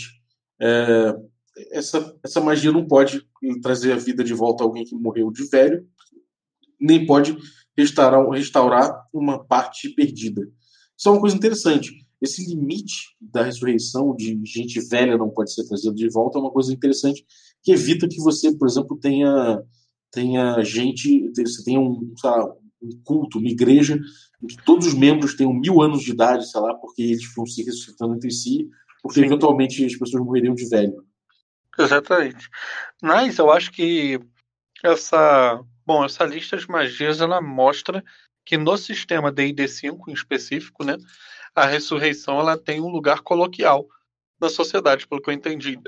É, 0.61 1.15
essa, 1.71 2.17
essa 2.23 2.39
magia 2.39 2.71
não 2.71 2.87
pode 2.87 3.21
trazer 3.61 3.91
a 3.91 3.97
vida 3.97 4.23
de 4.23 4.33
volta 4.33 4.63
a 4.63 4.65
alguém 4.65 4.85
que 4.85 4.95
morreu 4.95 5.29
de 5.29 5.43
velho, 5.49 5.85
nem 6.79 7.05
pode 7.05 7.37
restaurar, 7.77 8.27
restaurar 8.29 9.07
uma 9.13 9.43
parte 9.43 9.89
perdida. 9.89 10.41
Isso 10.97 11.09
é 11.09 11.11
uma 11.11 11.21
coisa 11.21 11.35
interessante. 11.35 11.91
Esse 12.21 12.45
limite 12.45 13.15
da 13.19 13.43
ressurreição 13.43 14.15
de 14.15 14.39
gente 14.45 14.79
velha 14.87 15.17
não 15.17 15.29
pode 15.29 15.53
ser 15.53 15.65
trazido 15.67 15.95
de 15.95 16.09
volta 16.09 16.37
é 16.37 16.41
uma 16.41 16.51
coisa 16.51 16.73
interessante 16.73 17.25
que 17.63 17.71
evita 17.71 18.07
que 18.07 18.21
você, 18.21 18.55
por 18.55 18.67
exemplo, 18.67 18.97
tenha 18.97 19.61
tenha 20.11 20.61
gente, 20.63 21.31
você 21.35 21.63
tenha 21.63 21.79
um, 21.79 22.13
lá, 22.23 22.43
um 22.81 22.89
culto, 23.03 23.37
uma 23.37 23.47
igreja 23.47 23.99
em 24.41 24.47
que 24.47 24.57
todos 24.65 24.87
os 24.87 24.93
membros 24.93 25.35
tenham 25.35 25.53
mil 25.53 25.81
anos 25.81 26.01
de 26.01 26.11
idade, 26.11 26.49
sei 26.49 26.59
lá, 26.61 26.73
porque 26.73 27.01
eles 27.01 27.33
vão 27.35 27.45
se 27.45 27.63
ressuscitando 27.63 28.15
entre 28.15 28.31
si, 28.31 28.67
porque 29.01 29.19
Sim. 29.19 29.25
eventualmente 29.25 29.85
as 29.85 29.95
pessoas 29.95 30.23
morreriam 30.23 30.55
de 30.55 30.67
velho. 30.67 31.03
Exatamente. 31.77 32.49
Mas 33.01 33.37
eu 33.37 33.51
acho 33.51 33.71
que 33.71 34.19
essa 34.83 35.63
Bom, 35.89 36.05
essa 36.05 36.23
lista 36.23 36.55
de 36.55 36.69
magias 36.69 37.19
ela 37.19 37.41
mostra 37.41 38.03
que 38.45 38.55
no 38.57 38.77
sistema 38.77 39.31
D&D 39.31 39.67
5 39.67 40.11
em 40.11 40.13
específico, 40.13 40.85
né, 40.85 40.95
a 41.55 41.65
ressurreição 41.65 42.39
ela 42.39 42.55
tem 42.55 42.79
um 42.79 42.89
lugar 42.89 43.21
coloquial 43.21 43.87
na 44.39 44.49
sociedade, 44.49 45.07
pelo 45.07 45.19
que 45.19 45.31
eu 45.31 45.33
entendi. 45.33 45.79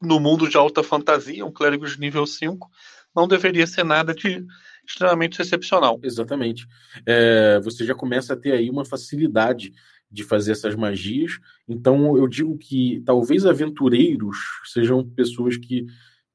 No 0.00 0.20
mundo 0.20 0.48
de 0.48 0.56
alta 0.56 0.80
fantasia, 0.84 1.44
um 1.44 1.50
clérigo 1.50 1.84
de 1.88 1.98
nível 1.98 2.24
5 2.24 2.70
não 3.12 3.26
deveria 3.26 3.66
ser 3.66 3.84
nada 3.84 4.14
de 4.14 4.46
extremamente 4.86 5.42
excepcional. 5.42 5.98
Exatamente. 6.04 6.64
É, 7.04 7.58
você 7.58 7.84
já 7.84 7.96
começa 7.96 8.34
a 8.34 8.36
ter 8.36 8.52
aí 8.52 8.70
uma 8.70 8.84
facilidade 8.84 9.72
de 10.12 10.22
fazer 10.22 10.52
essas 10.52 10.74
magias. 10.74 11.38
Então, 11.66 12.16
eu 12.16 12.28
digo 12.28 12.56
que 12.58 13.02
talvez 13.04 13.46
aventureiros 13.46 14.36
sejam 14.64 15.08
pessoas 15.08 15.56
que 15.56 15.86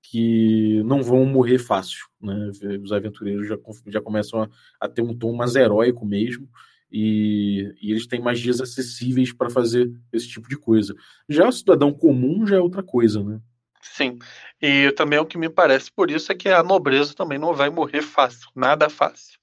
que 0.10 0.82
não 0.84 1.04
vão 1.04 1.26
morrer 1.26 1.58
fácil. 1.58 2.08
Né? 2.22 2.50
Os 2.82 2.94
aventureiros 2.94 3.46
já, 3.48 3.58
já 3.88 4.02
começam 4.02 4.42
a, 4.42 4.50
a 4.80 4.88
ter 4.88 5.02
um 5.02 5.14
tom 5.14 5.36
mais 5.36 5.56
heróico 5.56 6.06
mesmo, 6.06 6.48
e, 6.90 7.76
e 7.82 7.92
eles 7.92 8.08
têm 8.08 8.22
magias 8.22 8.62
acessíveis 8.62 9.34
para 9.34 9.50
fazer 9.50 9.92
esse 10.14 10.30
tipo 10.30 10.48
de 10.48 10.58
coisa. 10.58 10.96
Já 11.28 11.48
o 11.48 11.52
cidadão 11.52 11.94
comum 11.94 12.48
já 12.48 12.56
é 12.56 12.60
outra 12.60 12.82
coisa, 12.82 13.22
né? 13.22 13.42
Sim, 13.82 14.18
e 14.62 14.92
também 14.94 15.20
o 15.20 15.26
que 15.26 15.38
me 15.38 15.50
parece 15.50 15.92
por 15.92 16.10
isso 16.10 16.32
é 16.32 16.36
que 16.36 16.50
a 16.50 16.64
nobreza 16.64 17.14
também 17.14 17.38
não 17.38 17.54
vai 17.54 17.70
morrer 17.70 18.02
fácil, 18.02 18.50
nada 18.56 18.90
fácil, 18.90 19.38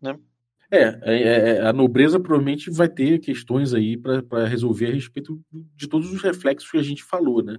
né? 0.00 0.18
É, 0.70 1.00
é, 1.02 1.22
é 1.56 1.66
a 1.66 1.72
nobreza 1.72 2.20
provavelmente 2.20 2.70
vai 2.70 2.88
ter 2.88 3.18
questões 3.18 3.74
aí 3.74 3.96
para 3.96 4.46
resolver 4.46 4.86
a 4.86 4.94
respeito 4.94 5.40
de 5.74 5.88
todos 5.88 6.12
os 6.12 6.22
reflexos 6.22 6.70
que 6.70 6.78
a 6.78 6.82
gente 6.82 7.02
falou, 7.02 7.42
né? 7.42 7.56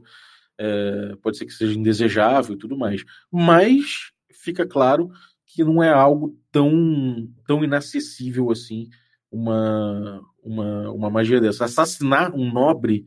é, 0.62 1.16
pode 1.24 1.38
ser 1.38 1.46
que 1.46 1.54
seja 1.54 1.78
indesejável 1.78 2.54
e 2.54 2.58
tudo 2.58 2.78
mais. 2.78 3.04
Mas 3.32 4.12
fica 4.32 4.66
claro 4.66 5.10
que 5.46 5.64
não 5.64 5.82
é 5.82 5.90
algo 5.90 6.38
tão, 6.52 7.28
tão 7.48 7.64
inacessível 7.64 8.52
assim 8.52 8.88
uma, 9.32 10.22
uma, 10.44 10.92
uma 10.92 11.10
magia 11.10 11.42
dessa. 11.42 11.66
Assassinar 11.66 12.36
um 12.36 12.52
nobre 12.52 13.06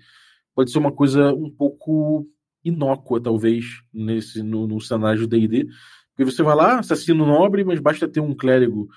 pode 0.53 0.73
ser 0.73 0.79
uma 0.79 0.93
coisa 0.93 1.33
um 1.33 1.51
pouco 1.51 2.27
inócua, 2.65 3.23
talvez, 3.23 3.67
nesse 3.93 4.43
no, 4.43 4.67
no 4.67 4.81
cenário 4.81 5.21
do 5.21 5.29
D&D. 5.29 5.67
Porque 6.11 6.31
você 6.31 6.43
vai 6.43 6.57
lá, 6.57 6.79
assassino 6.79 7.27
nobre, 7.27 7.63
mas 7.63 7.79
basta 7.79 8.09
ter 8.09 8.21
um 8.21 8.35
clérigo, 8.35 8.89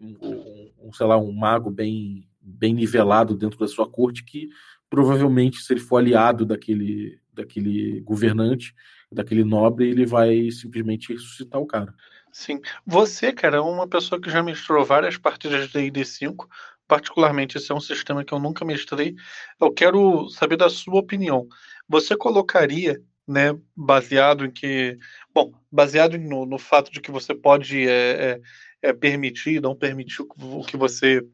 um, 0.00 0.70
um, 0.82 0.92
sei 0.92 1.06
lá, 1.06 1.18
um 1.18 1.32
mago 1.32 1.70
bem, 1.70 2.26
bem 2.40 2.74
nivelado 2.74 3.36
dentro 3.36 3.58
da 3.58 3.68
sua 3.68 3.88
corte 3.88 4.24
que 4.24 4.48
provavelmente, 4.88 5.58
se 5.58 5.72
ele 5.72 5.80
for 5.80 5.98
aliado 5.98 6.44
daquele, 6.44 7.20
daquele 7.32 8.00
governante, 8.00 8.74
daquele 9.10 9.44
nobre, 9.44 9.88
ele 9.88 10.04
vai 10.04 10.50
simplesmente 10.50 11.12
ressuscitar 11.12 11.60
o 11.60 11.66
cara. 11.66 11.94
Sim. 12.32 12.60
Você, 12.86 13.32
cara, 13.32 13.58
é 13.58 13.60
uma 13.60 13.88
pessoa 13.88 14.20
que 14.20 14.30
já 14.30 14.42
mestrou 14.42 14.84
várias 14.84 15.16
partidas 15.16 15.66
de 15.68 15.72
D&D 15.72 16.04
5, 16.04 16.48
particularmente 16.86 17.56
esse 17.56 17.70
é 17.70 17.74
um 17.74 17.80
sistema 17.80 18.24
que 18.24 18.32
eu 18.32 18.38
nunca 18.38 18.64
mestrei. 18.64 19.14
Eu 19.60 19.72
quero 19.72 20.28
saber 20.28 20.56
da 20.56 20.68
sua 20.68 20.98
opinião. 20.98 21.46
Você 21.88 22.16
colocaria, 22.16 23.00
né, 23.26 23.56
baseado 23.76 24.44
em 24.44 24.50
que, 24.50 24.98
bom, 25.32 25.52
baseado 25.70 26.18
no, 26.18 26.46
no 26.46 26.58
fato 26.58 26.90
de 26.90 27.00
que 27.00 27.10
você 27.10 27.34
pode 27.34 27.88
é, 27.88 27.92
é, 27.92 28.40
é 28.82 28.92
permitir, 28.92 29.60
não 29.60 29.74
permitir 29.74 30.22
o 30.22 30.64
que 30.64 30.76
você 30.76 31.26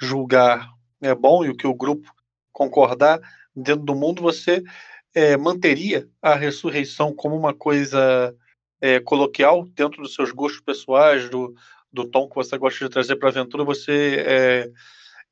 julgar 0.00 0.68
é 1.00 1.14
bom 1.14 1.44
e 1.44 1.50
o 1.50 1.56
que 1.56 1.66
o 1.66 1.74
grupo 1.74 2.12
concordar 2.52 3.20
dentro 3.54 3.84
do 3.84 3.94
mundo, 3.94 4.22
você 4.22 4.62
é, 5.14 5.36
manteria 5.36 6.08
a 6.20 6.34
ressurreição 6.34 7.14
como 7.14 7.36
uma 7.36 7.54
coisa 7.54 8.34
é, 8.80 9.00
coloquial 9.00 9.64
dentro 9.74 10.02
dos 10.02 10.14
seus 10.14 10.30
gostos 10.30 10.60
pessoais, 10.60 11.28
do, 11.28 11.54
do 11.92 12.04
tom 12.04 12.28
que 12.28 12.34
você 12.34 12.56
gosta 12.58 12.84
de 12.84 12.90
trazer 12.90 13.16
para 13.16 13.28
a 13.28 13.32
aventura, 13.32 13.64
você 13.64 14.24
é, 14.26 14.70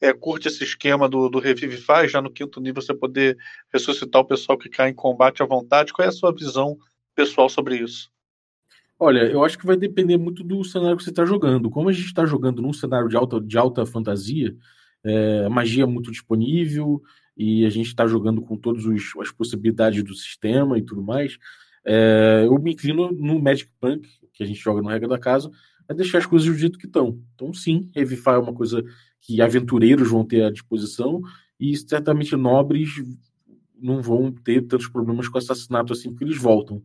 é, 0.00 0.12
curte 0.12 0.48
esse 0.48 0.64
esquema 0.64 1.08
do, 1.08 1.28
do 1.28 1.38
Revivify, 1.38 2.08
já 2.08 2.20
no 2.20 2.30
quinto 2.30 2.60
nível 2.60 2.82
você 2.82 2.94
poder 2.94 3.36
ressuscitar 3.72 4.22
o 4.22 4.26
pessoal 4.26 4.58
que 4.58 4.68
cai 4.68 4.90
em 4.90 4.94
combate 4.94 5.42
à 5.42 5.46
vontade. 5.46 5.92
Qual 5.92 6.04
é 6.04 6.08
a 6.08 6.12
sua 6.12 6.32
visão 6.32 6.76
pessoal 7.14 7.48
sobre 7.48 7.76
isso? 7.76 8.10
Olha, 8.98 9.30
eu 9.30 9.44
acho 9.44 9.58
que 9.58 9.66
vai 9.66 9.76
depender 9.76 10.16
muito 10.16 10.42
do 10.42 10.64
cenário 10.64 10.96
que 10.96 11.04
você 11.04 11.10
está 11.10 11.24
jogando. 11.24 11.68
Como 11.68 11.88
a 11.88 11.92
gente 11.92 12.06
está 12.06 12.24
jogando 12.24 12.62
num 12.62 12.72
cenário 12.72 13.08
de 13.08 13.16
alta, 13.16 13.40
de 13.40 13.58
alta 13.58 13.84
fantasia, 13.84 14.56
é, 15.04 15.48
magia 15.48 15.84
é 15.84 15.86
muito 15.86 16.10
disponível 16.10 17.02
e 17.36 17.66
a 17.66 17.70
gente 17.70 17.88
está 17.88 18.06
jogando 18.06 18.40
com 18.40 18.56
todas 18.56 18.84
as 19.20 19.30
possibilidades 19.30 20.02
do 20.02 20.14
sistema 20.14 20.78
e 20.78 20.82
tudo 20.82 21.02
mais. 21.02 21.36
É, 21.84 22.44
eu 22.46 22.58
me 22.58 22.72
inclino 22.72 23.12
no 23.12 23.38
Magic 23.38 23.70
Punk, 23.78 24.08
que 24.32 24.42
a 24.42 24.46
gente 24.46 24.58
joga 24.58 24.80
no 24.80 24.88
Regra 24.88 25.08
da 25.08 25.18
Casa, 25.18 25.50
a 25.88 25.92
deixar 25.92 26.18
as 26.18 26.26
coisas 26.26 26.48
do 26.48 26.54
jeito 26.58 26.78
que 26.78 26.86
estão. 26.86 27.20
Então, 27.34 27.52
sim, 27.52 27.90
Revify 27.94 28.30
é 28.30 28.38
uma 28.38 28.54
coisa 28.54 28.82
que 29.20 29.42
aventureiros 29.42 30.10
vão 30.10 30.24
ter 30.24 30.42
à 30.42 30.50
disposição 30.50 31.20
e 31.60 31.76
certamente 31.76 32.34
nobres 32.34 32.90
não 33.78 34.00
vão 34.00 34.32
ter 34.32 34.62
tantos 34.62 34.88
problemas 34.88 35.28
com 35.28 35.36
assassinato 35.36 35.92
assim, 35.92 36.10
porque 36.10 36.24
eles 36.24 36.38
voltam. 36.38 36.82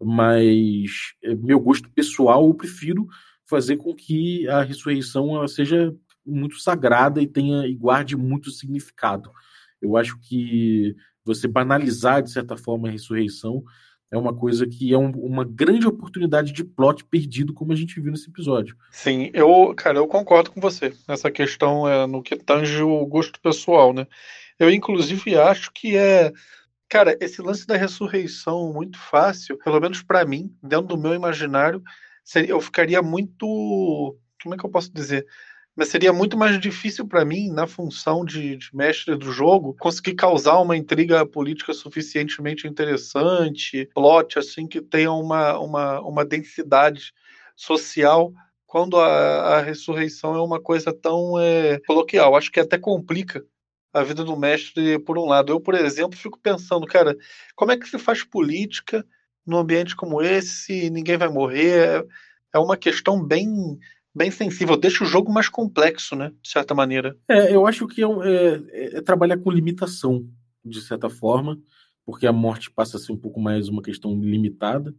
Mas, 0.00 1.14
é, 1.22 1.34
meu 1.34 1.58
gosto 1.58 1.90
pessoal, 1.90 2.46
eu 2.46 2.54
prefiro 2.54 3.06
fazer 3.46 3.76
com 3.76 3.94
que 3.94 4.46
a 4.48 4.62
ressurreição 4.62 5.46
seja 5.48 5.94
muito 6.24 6.60
sagrada 6.60 7.22
e 7.22 7.26
tenha 7.26 7.66
e 7.66 7.74
guarde 7.74 8.16
muito 8.16 8.50
significado. 8.50 9.30
Eu 9.80 9.96
acho 9.96 10.18
que 10.20 10.94
você 11.24 11.48
banalizar, 11.48 12.22
de 12.22 12.30
certa 12.30 12.56
forma, 12.56 12.88
a 12.88 12.90
ressurreição 12.90 13.64
é 14.10 14.16
uma 14.16 14.34
coisa 14.34 14.66
que 14.66 14.92
é 14.92 14.98
um, 14.98 15.10
uma 15.10 15.44
grande 15.44 15.86
oportunidade 15.86 16.52
de 16.52 16.64
plot 16.64 17.04
perdido, 17.04 17.52
como 17.52 17.72
a 17.72 17.76
gente 17.76 18.00
viu 18.00 18.10
nesse 18.10 18.30
episódio. 18.30 18.76
Sim, 18.90 19.30
eu, 19.34 19.74
cara, 19.76 19.98
eu 19.98 20.06
concordo 20.06 20.50
com 20.50 20.60
você 20.60 20.94
nessa 21.06 21.30
questão 21.30 21.86
é, 21.86 22.06
no 22.06 22.22
que 22.22 22.36
tange 22.36 22.82
o 22.82 23.04
gosto 23.06 23.38
pessoal, 23.40 23.92
né? 23.92 24.06
Eu, 24.58 24.70
inclusive, 24.70 25.36
acho 25.36 25.70
que 25.72 25.96
é. 25.96 26.32
Cara, 26.88 27.16
esse 27.20 27.42
lance 27.42 27.66
da 27.66 27.76
ressurreição 27.76 28.72
muito 28.72 28.98
fácil, 28.98 29.58
pelo 29.58 29.80
menos 29.80 30.02
para 30.02 30.24
mim, 30.24 30.54
dentro 30.62 30.86
do 30.86 30.98
meu 30.98 31.14
imaginário, 31.14 31.82
seria, 32.24 32.50
eu 32.50 32.60
ficaria 32.60 33.02
muito. 33.02 34.16
Como 34.42 34.54
é 34.54 34.58
que 34.58 34.64
eu 34.64 34.70
posso 34.70 34.92
dizer? 34.92 35.26
mas 35.78 35.90
seria 35.90 36.12
muito 36.12 36.36
mais 36.36 36.58
difícil 36.58 37.06
para 37.06 37.24
mim, 37.24 37.52
na 37.52 37.64
função 37.64 38.24
de, 38.24 38.56
de, 38.56 38.74
mestre 38.74 39.14
do 39.14 39.30
jogo, 39.30 39.76
conseguir 39.78 40.16
causar 40.16 40.58
uma 40.58 40.76
intriga 40.76 41.24
política 41.24 41.72
suficientemente 41.72 42.66
interessante, 42.66 43.88
plot 43.94 44.40
assim 44.40 44.66
que 44.66 44.80
tenha 44.80 45.12
uma, 45.12 45.56
uma, 45.60 46.00
uma 46.00 46.24
densidade 46.24 47.12
social 47.54 48.32
quando 48.66 48.98
a, 48.98 49.58
a 49.58 49.62
ressurreição 49.62 50.34
é 50.34 50.42
uma 50.42 50.60
coisa 50.60 50.92
tão 50.92 51.38
é, 51.38 51.78
coloquial. 51.86 52.34
Acho 52.34 52.50
que 52.50 52.58
até 52.58 52.76
complica 52.76 53.44
a 53.92 54.02
vida 54.02 54.24
do 54.24 54.36
mestre 54.36 54.98
por 54.98 55.18
um 55.18 55.26
lado. 55.26 55.52
Eu, 55.52 55.60
por 55.60 55.74
exemplo, 55.74 56.18
fico 56.18 56.38
pensando, 56.38 56.86
cara, 56.86 57.16
como 57.54 57.72
é 57.72 57.76
que 57.76 57.88
se 57.88 57.98
faz 57.98 58.22
política 58.22 59.04
num 59.46 59.58
ambiente 59.58 59.96
como 59.96 60.22
esse? 60.22 60.90
Ninguém 60.90 61.16
vai 61.16 61.28
morrer. 61.28 62.06
É 62.54 62.58
uma 62.58 62.76
questão 62.76 63.22
bem 63.22 63.78
bem 64.14 64.30
sensível, 64.32 64.76
deixa 64.76 65.04
o 65.04 65.06
jogo 65.06 65.32
mais 65.32 65.48
complexo, 65.48 66.16
né? 66.16 66.32
De 66.42 66.50
certa 66.50 66.74
maneira. 66.74 67.16
É, 67.28 67.54
eu 67.54 67.66
acho 67.66 67.86
que 67.86 68.02
é, 68.02 68.06
é, 68.06 68.96
é, 68.96 69.00
trabalhar 69.00 69.38
com 69.38 69.50
limitação, 69.50 70.26
de 70.64 70.80
certa 70.80 71.08
forma, 71.08 71.56
porque 72.04 72.26
a 72.26 72.32
morte 72.32 72.68
passa 72.68 72.96
a 72.96 73.00
ser 73.00 73.12
um 73.12 73.16
pouco 73.16 73.40
mais 73.40 73.68
uma 73.68 73.80
questão 73.80 74.18
limitada, 74.18 74.92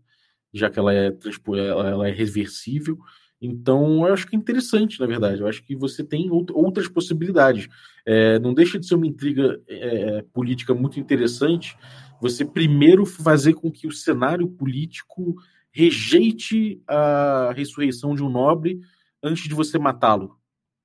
já 0.54 0.70
que 0.70 0.80
ela 0.80 0.94
é, 0.94 1.12
ela 1.58 2.08
é 2.08 2.12
reversível. 2.12 2.98
Então, 3.42 4.06
eu 4.06 4.14
acho 4.14 4.28
que 4.28 4.36
é 4.36 4.40
interessante, 4.40 5.00
na 5.00 5.06
verdade. 5.06 5.42
Eu 5.42 5.48
acho 5.48 5.64
que 5.64 5.76
você 5.76 6.04
tem 6.04 6.30
outras 6.30 6.88
possibilidades. 6.88 7.68
É, 8.06 8.38
não 8.40 8.54
deixa 8.54 8.78
de 8.78 8.86
ser 8.86 8.96
uma 8.96 9.08
intriga 9.08 9.62
é, 9.68 10.22
política 10.34 10.74
muito 10.74 11.00
interessante 11.00 11.78
você 12.22 12.44
primeiro 12.44 13.06
fazer 13.06 13.54
com 13.54 13.72
que 13.72 13.88
o 13.88 13.92
cenário 13.92 14.48
político 14.48 15.36
rejeite 15.72 16.82
a 16.88 17.54
ressurreição 17.56 18.14
de 18.14 18.24
um 18.24 18.30
nobre 18.30 18.82
antes 19.24 19.44
de 19.48 19.54
você 19.54 19.78
matá-lo, 19.78 20.38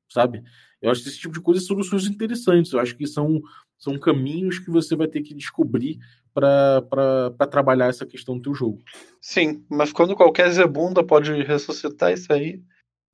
sabe? 0.09 0.43
Eu 0.81 0.91
acho 0.91 1.03
que 1.03 1.09
esse 1.09 1.19
tipo 1.19 1.35
de 1.35 1.41
coisa 1.41 1.61
são 1.61 1.83
soluções 1.83 2.07
interessantes. 2.07 2.73
Eu 2.73 2.79
acho 2.79 2.97
que 2.97 3.07
são, 3.07 3.41
são 3.79 3.99
caminhos 3.99 4.59
que 4.59 4.71
você 4.71 4.95
vai 4.95 5.09
ter 5.09 5.23
que 5.23 5.35
descobrir 5.35 5.99
para 6.35 7.47
trabalhar 7.51 7.87
essa 7.87 8.05
questão 8.05 8.37
do 8.37 8.43
teu 8.43 8.55
jogo. 8.55 8.83
Sim, 9.21 9.65
mas 9.71 9.93
quando 9.93 10.17
qualquer 10.17 10.51
zebunda 10.51 11.05
pode 11.05 11.33
ressuscitar 11.45 12.13
isso 12.13 12.33
aí, 12.33 12.61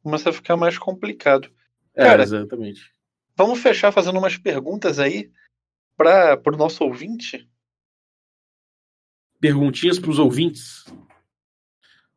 começa 0.03 0.31
a 0.31 0.33
ficar 0.33 0.57
mais 0.57 0.79
complicado. 0.79 1.51
É, 1.95 2.05
Cara, 2.05 2.23
exatamente. 2.23 2.93
Vamos 3.37 3.61
fechar 3.61 3.93
fazendo 3.93 4.19
umas 4.19 4.39
perguntas 4.39 4.99
aí 4.99 5.31
para 5.97 6.41
o 6.47 6.57
nosso 6.57 6.83
ouvinte? 6.83 7.47
Perguntinhas 9.39 9.99
para 9.99 10.11
os 10.11 10.19
ouvintes? 10.19 10.85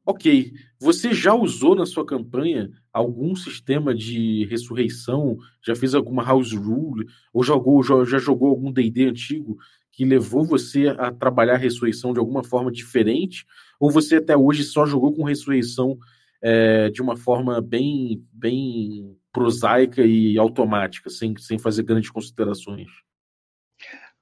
Ok. 0.06 0.54
Você 0.80 1.14
já 1.14 1.34
usou 1.34 1.76
na 1.76 1.86
sua 1.86 2.06
campanha 2.06 2.70
algum 2.92 3.36
sistema 3.36 3.96
de 3.96 4.46
ressurreição? 4.46 5.38
Já 5.66 5.76
fez 5.76 5.96
alguma 5.96 6.24
house 6.24 6.54
rule? 6.54 7.08
Ou 7.34 7.42
jogou, 7.44 7.82
já 7.84 8.18
jogou 8.18 8.50
algum 8.50 8.72
D&D 8.72 9.06
antigo 9.06 9.58
que 9.94 10.04
levou 10.04 10.44
você 10.44 10.88
a 10.98 11.12
trabalhar 11.12 11.54
a 11.54 11.58
ressurreição 11.58 12.14
de 12.14 12.20
alguma 12.20 12.44
forma 12.44 12.72
diferente? 12.72 13.46
Ou 13.80 13.92
você 13.92 14.16
até 14.16 14.36
hoje 14.36 14.64
só 14.64 14.88
jogou 14.88 15.14
com 15.14 15.24
ressurreição 15.24 15.98
é, 16.42 16.90
de 16.90 17.02
uma 17.02 17.16
forma 17.16 17.62
bem, 17.62 18.26
bem 18.34 19.16
prosaica 19.32 20.04
e 20.04 20.38
automática, 20.38 21.12
sem, 21.12 21.38
sem 21.38 21.60
fazer 21.60 21.84
grandes 21.84 22.10
considerações? 22.10 22.90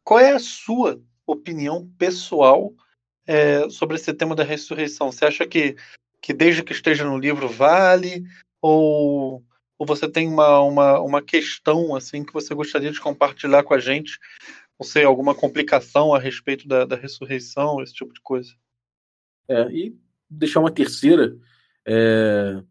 Qual 0.04 0.20
é 0.20 0.32
a 0.32 0.40
sua 0.40 1.02
opinião 1.26 1.90
pessoal 1.98 2.74
é, 3.26 3.70
sobre 3.70 3.96
esse 3.96 4.14
tema 4.14 4.36
da 4.36 4.44
ressurreição? 4.44 5.10
Você 5.10 5.24
acha 5.24 5.48
que, 5.48 5.78
que 6.22 6.34
desde 6.34 6.64
que 6.64 6.74
esteja 6.74 7.06
no 7.06 7.18
livro 7.18 7.48
vale? 7.48 8.26
Ou, 8.62 9.42
ou 9.80 9.88
você 9.88 10.10
tem 10.10 10.28
uma, 10.28 10.60
uma, 10.60 11.00
uma 11.00 11.22
questão 11.22 11.96
assim 11.96 12.26
que 12.26 12.34
você 12.34 12.54
gostaria 12.54 12.92
de 12.92 13.00
compartilhar 13.00 13.64
com 13.64 13.74
a 13.74 13.80
gente? 13.80 14.20
Não 14.82 14.86
sei, 14.88 15.04
alguma 15.04 15.36
complicação 15.36 16.12
a 16.12 16.18
respeito 16.18 16.68
da, 16.68 16.86
da 16.86 16.96
ressurreição, 16.96 17.84
esse 17.84 17.94
tipo 17.94 18.12
de 18.12 18.20
coisa? 18.20 18.52
É, 19.48 19.72
e 19.72 19.96
deixar 20.28 20.60
uma 20.60 20.72
terceira. 20.72 21.38
É, 21.86 22.64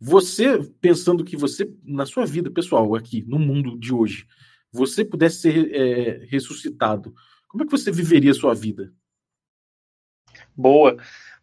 você, 0.00 0.58
pensando 0.80 1.24
que 1.24 1.36
você, 1.36 1.72
na 1.84 2.04
sua 2.04 2.26
vida 2.26 2.50
pessoal, 2.50 2.96
aqui, 2.96 3.22
no 3.28 3.38
mundo 3.38 3.78
de 3.78 3.94
hoje, 3.94 4.26
você 4.72 5.04
pudesse 5.04 5.42
ser 5.42 5.72
é, 5.72 6.24
ressuscitado, 6.24 7.14
como 7.46 7.62
é 7.62 7.64
que 7.66 7.70
você 7.70 7.92
viveria 7.92 8.32
a 8.32 8.34
sua 8.34 8.52
vida? 8.52 8.92
Boa. 10.52 10.96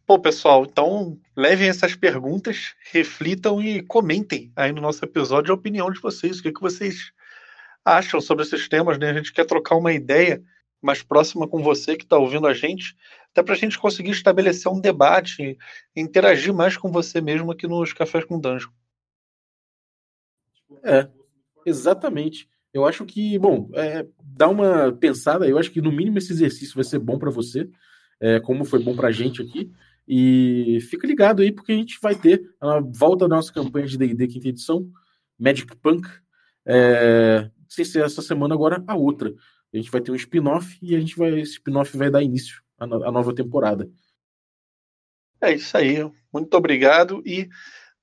Pô, 0.06 0.20
pessoal, 0.20 0.66
então 0.66 1.18
levem 1.34 1.70
essas 1.70 1.96
perguntas, 1.96 2.76
reflitam 2.92 3.63
e 3.63 3.82
comentem 3.82 4.52
aí 4.54 4.74
no 4.74 4.82
nosso 4.82 5.06
episódio 5.06 5.54
a 5.54 5.56
opinião 5.56 5.89
de 5.89 6.02
vocês. 6.02 6.39
O 6.39 6.44
que, 6.44 6.52
que 6.52 6.60
vocês 6.60 7.13
acham 7.84 8.22
sobre 8.22 8.43
esses 8.43 8.67
temas, 8.67 8.98
né? 8.98 9.10
A 9.10 9.13
gente 9.13 9.34
quer 9.34 9.46
trocar 9.46 9.76
uma 9.76 9.93
ideia 9.93 10.43
mais 10.82 11.02
próxima 11.02 11.48
com 11.48 11.62
você 11.62 11.96
que 11.96 12.04
está 12.04 12.17
ouvindo 12.17 12.46
a 12.48 12.54
gente, 12.54 12.96
até 13.32 13.41
para 13.41 13.54
a 13.54 13.58
gente 13.58 13.80
conseguir 13.80 14.12
estabelecer 14.12 14.72
um 14.72 14.82
debate 14.82 15.58
interagir 15.96 16.54
mais 16.54 16.76
com 16.76 16.91
você 16.91 17.22
mesmo 17.22 17.52
aqui 17.52 17.67
nos 17.67 17.93
Cafés 17.93 18.26
com 18.26 18.39
Dungeon. 18.39 18.69
É, 20.84 21.08
exatamente. 21.65 22.50
Eu 22.74 22.86
acho 22.86 23.06
que, 23.06 23.38
bom, 23.38 23.69
é, 23.76 24.06
dá 24.24 24.50
uma 24.50 24.91
pensada, 24.91 25.48
eu 25.48 25.58
acho 25.58 25.72
que 25.72 25.82
no 25.82 25.91
mínimo 25.91 26.17
esse 26.17 26.34
exercício 26.34 26.76
vai 26.76 26.84
ser 26.84 27.00
bom 27.00 27.17
para 27.17 27.30
você 27.30 27.69
é, 28.19 28.39
como 28.39 28.65
foi 28.65 28.82
bom 28.82 28.96
pra 28.96 29.12
gente 29.12 29.41
aqui. 29.41 29.72
E 30.08 30.80
fica 30.89 31.08
ligado 31.08 31.41
aí, 31.41 31.52
porque 31.52 31.72
a 31.72 31.76
gente 31.76 31.98
vai 32.02 32.15
ter 32.15 32.41
a 32.60 32.80
volta 32.80 33.28
da 33.28 33.36
nossa 33.36 33.54
campanha 33.54 33.88
de 33.88 33.98
DD 33.98 34.28
quinta 34.28 34.48
edição, 34.50 34.89
Magic 35.39 35.76
Punk. 35.78 36.08
É, 36.65 37.50
ser 37.73 38.03
essa 38.03 38.21
semana, 38.21 38.53
agora 38.53 38.83
a 38.88 38.95
outra. 38.95 39.33
A 39.73 39.77
gente 39.77 39.89
vai 39.89 40.01
ter 40.01 40.12
um 40.12 40.15
spin-off 40.15 40.77
e 40.81 40.95
a 40.95 40.99
gente 40.99 41.15
vai. 41.17 41.39
Esse 41.39 41.53
spin-off 41.53 41.97
vai 41.97 42.12
dar 42.12 42.21
início 42.21 42.62
à, 42.77 42.86
à 42.86 43.12
nova 43.12 43.33
temporada. 43.33 43.89
É 45.41 45.53
isso 45.53 45.75
aí. 45.75 45.97
Muito 46.31 46.55
obrigado 46.55 47.21
e 47.25 47.49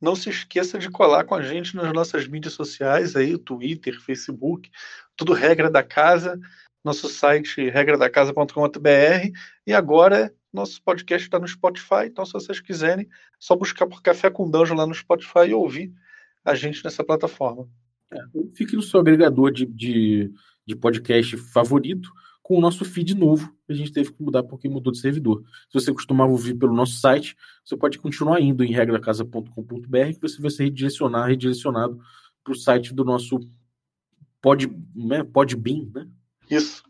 não 0.01 0.17
se 0.17 0.31
esqueça 0.31 0.79
de 0.79 0.91
colar 0.91 1.25
com 1.25 1.35
a 1.35 1.43
gente 1.43 1.77
nas 1.77 1.93
nossas 1.93 2.27
mídias 2.27 2.55
sociais 2.55 3.15
aí, 3.15 3.37
Twitter, 3.39 4.01
Facebook, 4.01 4.71
tudo 5.15 5.33
regra 5.33 5.71
da 5.71 5.83
casa, 5.83 6.41
nosso 6.83 7.09
site 7.09 7.69
regradacasa.com.br 7.69 9.31
e 9.67 9.73
agora 9.75 10.35
nosso 10.53 10.83
podcast 10.83 11.27
está 11.27 11.39
no 11.39 11.47
Spotify, 11.47 12.07
então 12.07 12.27
se 12.27 12.33
vocês 12.33 12.61
quiserem, 12.61 13.09
só 13.39 13.55
buscar 13.55 13.87
por 13.87 14.03
Café 14.03 14.31
com 14.31 14.51
Danjo 14.51 14.75
lá 14.75 14.87
no 14.87 14.95
Spotify 14.95 15.47
e 15.49 15.55
ouvir 15.55 15.93
a 16.45 16.55
gente 16.55 16.83
nessa 16.85 17.05
plataforma. 17.05 17.69
É, 18.13 18.19
fique 18.55 18.77
no 18.77 18.83
seu 18.83 19.01
agregador 19.01 19.53
de, 19.53 19.67
de, 19.67 20.33
de 20.67 20.77
podcast 20.77 21.37
favorito 21.37 22.11
com 22.51 22.59
o 22.59 22.61
nosso 22.61 22.85
feed 22.85 23.15
novo. 23.15 23.55
A 23.69 23.73
gente 23.73 23.93
teve 23.93 24.13
que 24.13 24.21
mudar 24.21 24.43
porque 24.43 24.69
mudou 24.69 24.93
de 24.93 24.99
servidor. 24.99 25.45
Se 25.69 25.75
você 25.75 25.93
costumava 25.93 26.33
ouvir 26.33 26.55
pelo 26.55 26.75
nosso 26.75 26.95
site, 26.95 27.37
você 27.65 27.77
pode 27.77 27.97
continuar 27.99 28.41
indo 28.41 28.65
em 28.65 28.73
regradacasa.com.br 28.73 30.15
que 30.15 30.21
você 30.21 30.43
vai 30.43 30.51
ser 30.51 30.65
redirecionado, 30.65 31.29
redirecionado 31.29 32.01
para 32.43 32.53
o 32.53 32.57
site 32.57 32.93
do 32.93 33.05
nosso 33.05 33.39
Pod, 34.43 34.69
né, 34.97 35.23
Podbean, 35.23 35.87
né? 35.95 36.09
Isso. 36.51 36.83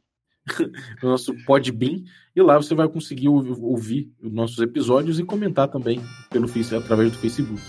no 1.02 1.10
nosso 1.10 1.34
Podbean. 1.44 2.04
E 2.34 2.40
lá 2.40 2.56
você 2.56 2.74
vai 2.74 2.88
conseguir 2.88 3.28
ouvir 3.28 4.10
os 4.22 4.32
nossos 4.32 4.58
episódios 4.60 5.18
e 5.18 5.24
comentar 5.24 5.68
também 5.68 6.00
pelo 6.30 6.46
através 6.46 7.12
do 7.12 7.18
Facebook. 7.18 7.60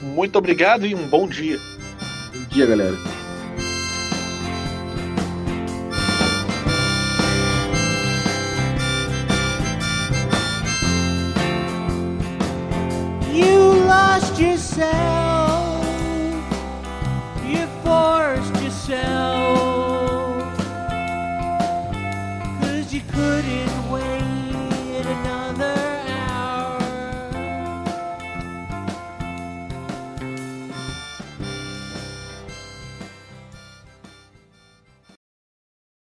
Muito 0.00 0.36
obrigado 0.36 0.86
e 0.86 0.94
um 0.94 1.08
bom 1.08 1.26
dia. 1.28 1.58
Dia, 2.52 2.66
galera. 2.66 3.21